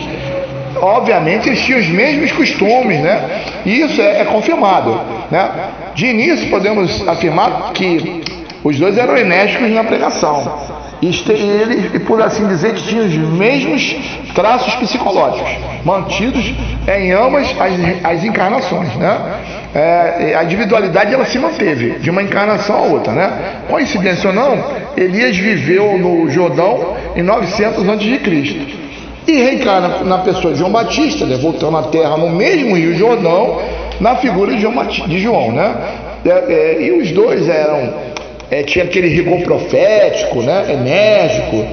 [0.81, 3.43] obviamente eles tinham os mesmos costumes, né?
[3.65, 5.51] E isso é, é confirmado, né?
[5.95, 8.23] De início podemos afirmar que
[8.65, 10.76] os dois eram enérgicos na pregação.
[11.11, 13.97] E ele, por assim dizer, tinha os mesmos
[14.35, 15.51] traços psicológicos,
[15.85, 16.55] mantidos
[16.89, 19.41] em ambas as, as encarnações, né?
[19.75, 23.63] É, a individualidade ela se manteve de uma encarnação a outra, né?
[23.69, 24.65] Coincidência ou não,
[24.97, 28.77] Elias viveu no Jordão em 900 a.C
[29.27, 33.61] e reencarna na pessoa de João Batista, né, voltando à terra no mesmo Rio Jordão,
[34.01, 35.75] na figura de João, de João né?
[36.25, 37.95] É, é, e os dois eram,
[38.51, 41.67] é, tinha aquele rigor profético, né, enérgico,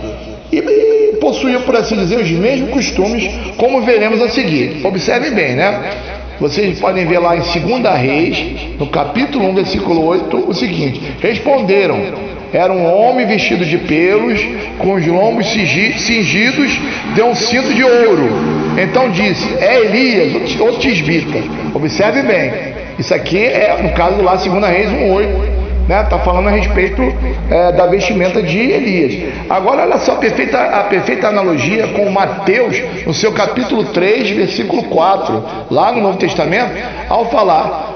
[0.52, 4.86] e, e possuíam, por assim dizer, os mesmos costumes, como veremos a seguir.
[4.86, 5.92] Observem bem, né?
[6.40, 8.38] Vocês podem ver lá em 2 Reis,
[8.80, 14.40] no capítulo 1, versículo 8, o seguinte: Responderam era um homem vestido de pelos,
[14.78, 16.80] com os lombos cingidos,
[17.16, 18.30] deu um cinto de ouro.
[18.78, 21.40] Então disse: É Elias, o tisbita.
[21.74, 22.52] Observe bem.
[23.00, 25.53] Isso aqui é, no caso lá, 2 Reis 1,8.
[25.84, 26.04] Está né?
[26.10, 27.02] Tá falando a respeito
[27.50, 29.34] é, da vestimenta de Elias.
[29.50, 34.84] Agora, olha só a perfeita, a perfeita analogia com Mateus, no seu capítulo 3, versículo
[34.84, 36.72] 4, lá no Novo Testamento,
[37.10, 37.92] ao falar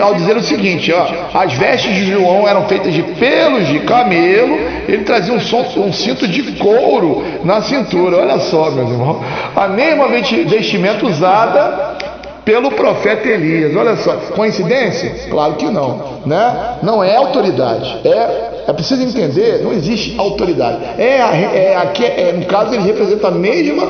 [0.00, 4.56] ao dizer o seguinte: ó, as vestes de João eram feitas de pelos de camelo,
[4.86, 8.18] ele trazia um, um cinto de couro na cintura.
[8.18, 9.20] Olha só, meus irmãos,
[9.56, 11.96] a mesma vestimenta usada
[12.44, 13.74] pelo profeta Elias.
[13.74, 15.28] Olha só, coincidência?
[15.30, 16.78] Claro que não, né?
[16.82, 20.78] Não é autoridade, é é preciso entender, não existe autoridade.
[20.98, 23.82] É, é, aqui, é no caso, ele representa a mesma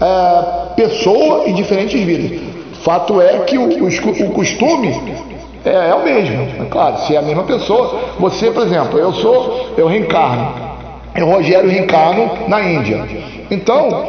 [0.00, 2.40] é, pessoa em diferentes vidas.
[2.82, 5.14] Fato é que o, o, o costume
[5.64, 6.62] é, é, o mesmo.
[6.62, 10.54] É claro, se é a mesma pessoa, você, por exemplo, eu sou, eu reencarno,
[11.16, 13.04] eu Rogério reencarno na Índia.
[13.50, 14.06] Então,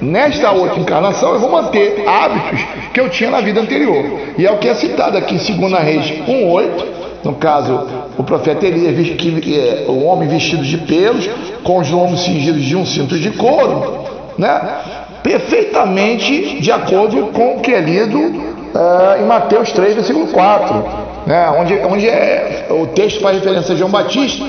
[0.00, 4.04] nesta outra encarnação, eu vou manter hábitos que eu tinha na vida anterior.
[4.38, 7.00] E é o que é citado aqui em 2 Reis 1,8.
[7.22, 7.86] No caso,
[8.16, 11.28] o profeta Elias, que é o homem vestido de pelos,
[11.62, 14.04] com os lombos cingidos de um cinto de couro,
[14.38, 14.80] né?
[15.22, 20.84] perfeitamente de acordo com o que é lido uh, em Mateus 3, versículo 4,
[21.26, 24.44] né, onde, onde é, o texto faz referência a João Batista,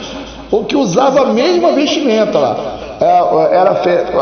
[0.51, 2.77] o que usava a mesma vestimenta lá.
[3.01, 3.71] é, era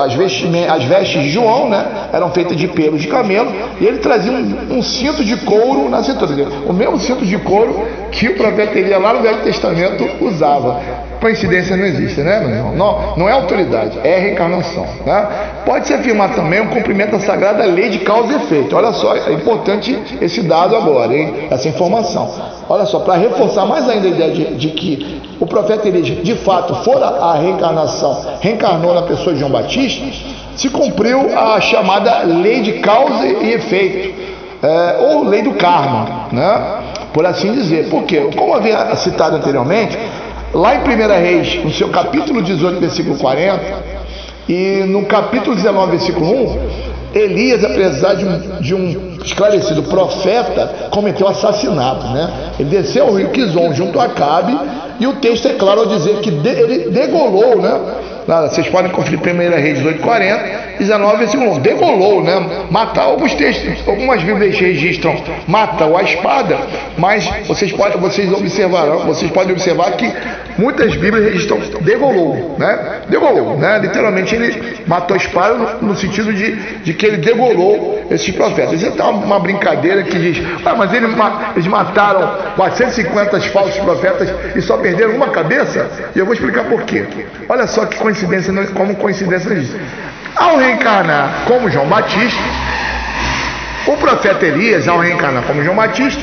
[0.04, 3.52] as, vestes, as vestes de João né, eram feitas de pelos de camelo
[3.82, 6.52] e ele trazia um, um cinto de couro na cintura dele.
[6.68, 11.09] O mesmo cinto de couro que o profeta Elias lá no Velho Testamento usava.
[11.20, 12.76] Coincidência não existe, né, meu irmão?
[12.76, 14.86] Não, não é autoridade, é reencarnação.
[15.06, 15.28] Né?
[15.66, 18.76] Pode-se afirmar também o um cumprimento da sagrada lei de causa e efeito.
[18.76, 21.48] Olha só, é importante esse dado agora, hein?
[21.52, 22.32] essa informação.
[22.70, 26.76] Olha só, para reforçar mais ainda a ideia de, de, que o profeta de fato
[26.84, 30.06] fora a reencarnação, reencarnou na pessoa de João Batista,
[30.56, 34.20] se cumpriu a chamada lei de causa e efeito,
[34.62, 36.80] é, ou lei do karma, né?
[37.14, 37.90] por assim dizer.
[37.90, 38.30] Por quê?
[38.36, 39.98] Como havia citado anteriormente,
[40.54, 40.84] lá em 1
[41.22, 43.62] Reis, no seu capítulo 18, versículo 40,
[44.48, 51.28] e no capítulo 19, versículo 1, Elias, apesar de um, de um esclarecido profeta, cometeu
[51.28, 52.06] assassinato.
[52.08, 52.54] Né?
[52.60, 54.58] Ele desceu ao rio Kizom junto a Acabe,
[55.00, 57.80] e o texto é claro ao dizer que de, ele degolou, né?
[58.28, 59.24] Vocês podem conferir 1
[59.60, 61.60] Reis 1840, 19, versículo 1.
[61.62, 62.68] Degolou, né?
[62.70, 63.06] Matar.
[63.06, 65.16] Alguns textos, algumas Bíblias registram
[65.48, 66.58] mata-o a espada,
[66.96, 70.14] mas vocês podem, vocês observarão, vocês podem observar que
[70.60, 73.02] muitas Bíblias registram degolou, né?
[73.10, 73.80] Degolou, né?
[73.80, 78.82] Literalmente ele matou a espada no, no sentido de, de que ele degolou esses profetas.
[78.82, 81.10] Isso é uma brincadeira que diz, ah, mas eles,
[81.56, 85.90] eles mataram 450 falsos profetas e só perderam uma cabeça?
[86.16, 87.06] E eu vou explicar por quê.
[87.48, 89.78] Olha só que coincidência coincidência, como coincidência disso.
[90.36, 92.42] Ao reencarnar como João Batista,
[93.88, 96.22] o profeta Elias, ao reencarnar como João Batista,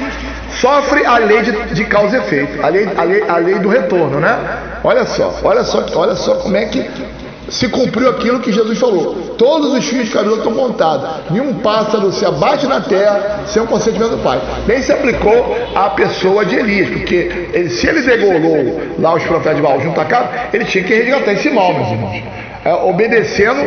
[0.61, 3.69] sofre a lei de, de causa e efeito, a lei, a, lei, a lei do
[3.69, 4.39] retorno, né?
[4.83, 6.89] Olha só, olha só, olha só como é que
[7.49, 9.35] se cumpriu aquilo que Jesus falou.
[9.39, 11.31] Todos os fios de cabelo estão contados.
[11.31, 14.41] Nenhum pássaro se abate na terra sem o consentimento do Pai.
[14.67, 19.57] Nem se aplicou à pessoa de Elias, porque ele, se ele degolou lá os profetas
[19.57, 22.46] de Baal junto a casa, ele tinha que resgatar esse mal, meus irmãos.
[22.67, 23.61] É, obedecendo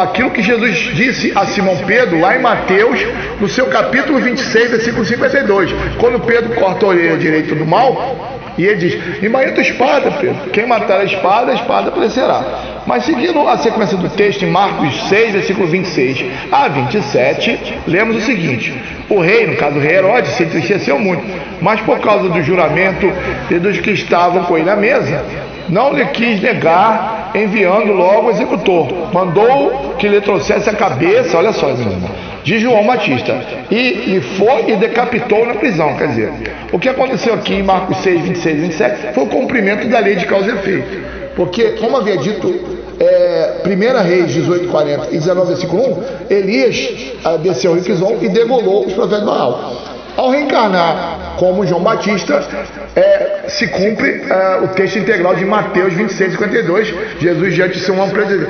[0.00, 3.04] aquilo que Jesus disse a Simão Pedro, lá em Mateus,
[3.40, 5.72] no seu capítulo 26, versículo 52.
[5.98, 10.48] Quando Pedro corta a orelha direita do mal, e ele diz: Embainha tua espada, Pedro.
[10.52, 12.44] Quem matar a espada, a espada perecerá.
[12.86, 18.20] Mas seguindo a sequência do texto em Marcos 6, versículo 26 a 27, lemos o
[18.20, 18.72] seguinte:
[19.08, 21.24] O rei, no caso o rei Herodes, se entristeceu muito,
[21.60, 23.12] mas por causa do juramento
[23.50, 25.20] e dos que estavam com ele à mesa,
[25.70, 28.88] não lhe quis negar, enviando logo o executor.
[29.12, 31.68] Mandou que lhe trouxesse a cabeça, olha só,
[32.42, 33.40] de João Batista.
[33.70, 35.94] E, e foi e decapitou na prisão.
[35.96, 36.32] Quer dizer,
[36.72, 40.16] o que aconteceu aqui em Marcos 6, 26 e 27 foi o cumprimento da lei
[40.16, 41.10] de causa e efeito.
[41.36, 45.82] Porque, como havia dito é, 1 Reis 18, 40 e 19, versículo
[46.28, 49.89] 1, Elias ah, desceu em Quizon e degolou os profetas de Baal.
[50.16, 52.42] Ao reencarnar como João Batista,
[52.94, 56.94] é, se cumpre é, o texto integral de Mateus 26, 52.
[57.18, 58.48] Jesus diante de seu homem dizer,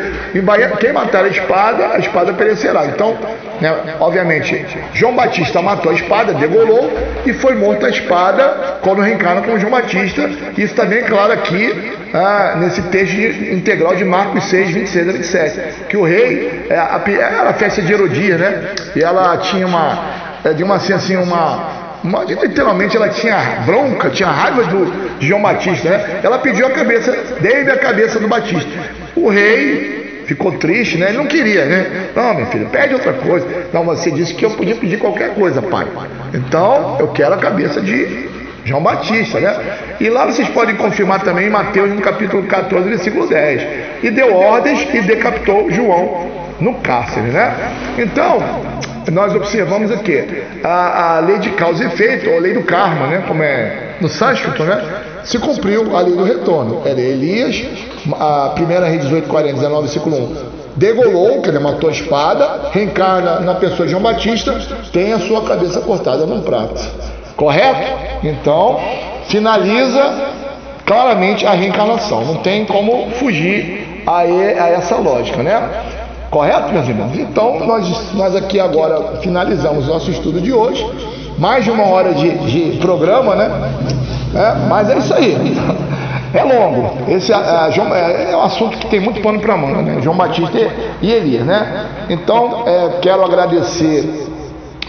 [0.79, 2.87] quem matar a espada, a espada perecerá.
[2.87, 3.17] Então,
[3.61, 6.91] né, obviamente, João Batista matou a espada, degolou
[7.25, 10.29] e foi morto a espada quando reencarna como João Batista.
[10.57, 13.17] Isso também é claro aqui ah, nesse texto
[13.53, 15.61] integral de Marcos 6, 26 a 27.
[15.89, 18.71] Que o rei, é, a, era a festa de Herodias, né?
[18.97, 20.10] E ela tinha uma
[20.45, 25.43] é, uma assim, assim uma, uma, literalmente ela tinha bronca, tinha raiva do, de João
[25.43, 26.21] Batista, né?
[26.23, 28.71] Ela pediu a cabeça, dei-me a cabeça do Batista.
[29.15, 31.09] O rei ficou triste, né?
[31.09, 32.11] Ele não queria, né?
[32.15, 33.47] Não, meu filho, pede outra coisa.
[33.73, 35.87] Não, você disse que eu podia pedir qualquer coisa, pai.
[36.33, 38.29] Então, eu quero a cabeça de
[38.65, 39.57] João Batista, né?
[40.01, 43.63] E lá vocês podem confirmar também em Mateus, no capítulo 14, versículo 10.
[44.03, 46.31] E deu ordens e decapitou João
[46.61, 47.53] no cárcere, né?
[47.99, 48.39] Então,
[49.11, 53.07] nós observamos aqui a, a lei de causa e efeito, ou a lei do karma,
[53.07, 53.25] né?
[53.27, 54.83] Como é no sânscrito, né?
[55.25, 56.83] Se cumpriu a lei do retorno.
[56.85, 57.63] Era Elias,
[58.19, 60.61] a primeira rei 18, 40, 19, versículo 1.
[60.77, 64.59] Degolou, que ele matou a espada, reencarna na pessoa de João Batista,
[64.93, 66.81] tem a sua cabeça cortada num prato.
[67.37, 67.93] Correto?
[68.23, 68.81] Então,
[69.29, 70.31] finaliza
[70.87, 72.25] claramente a reencarnação.
[72.25, 75.69] Não tem como fugir a, a essa lógica, né?
[76.31, 77.19] Correto, meus irmãos?
[77.19, 80.87] Então, nós, nós aqui agora finalizamos nosso estudo de hoje.
[81.37, 83.51] Mais de uma hora de, de programa, né?
[84.35, 85.37] É, mas é isso aí.
[86.33, 86.93] É longo.
[87.09, 90.01] Esse é, é, é um assunto que tem muito pano para manga, né?
[90.01, 90.57] João Batista
[91.03, 91.87] e Elias, né?
[92.09, 94.29] Então, é, quero agradecer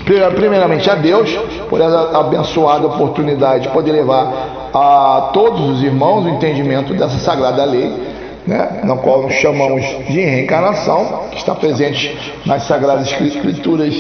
[0.06, 1.36] primeiramente a Deus
[1.68, 7.66] por essa abençoada oportunidade de poder levar a todos os irmãos o entendimento dessa sagrada
[7.66, 8.11] lei
[8.52, 13.96] né, na qual chamamos de reencarnação, que está presente nas Sagradas Escrituras,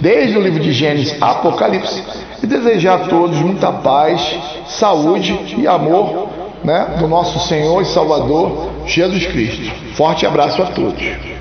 [0.00, 2.04] desde o livro de Gênesis Apocalipse,
[2.40, 4.38] e desejar a todos muita paz,
[4.68, 6.28] saúde e amor
[6.62, 9.72] né, do nosso Senhor e Salvador Jesus Cristo.
[9.94, 11.35] Forte abraço a todos.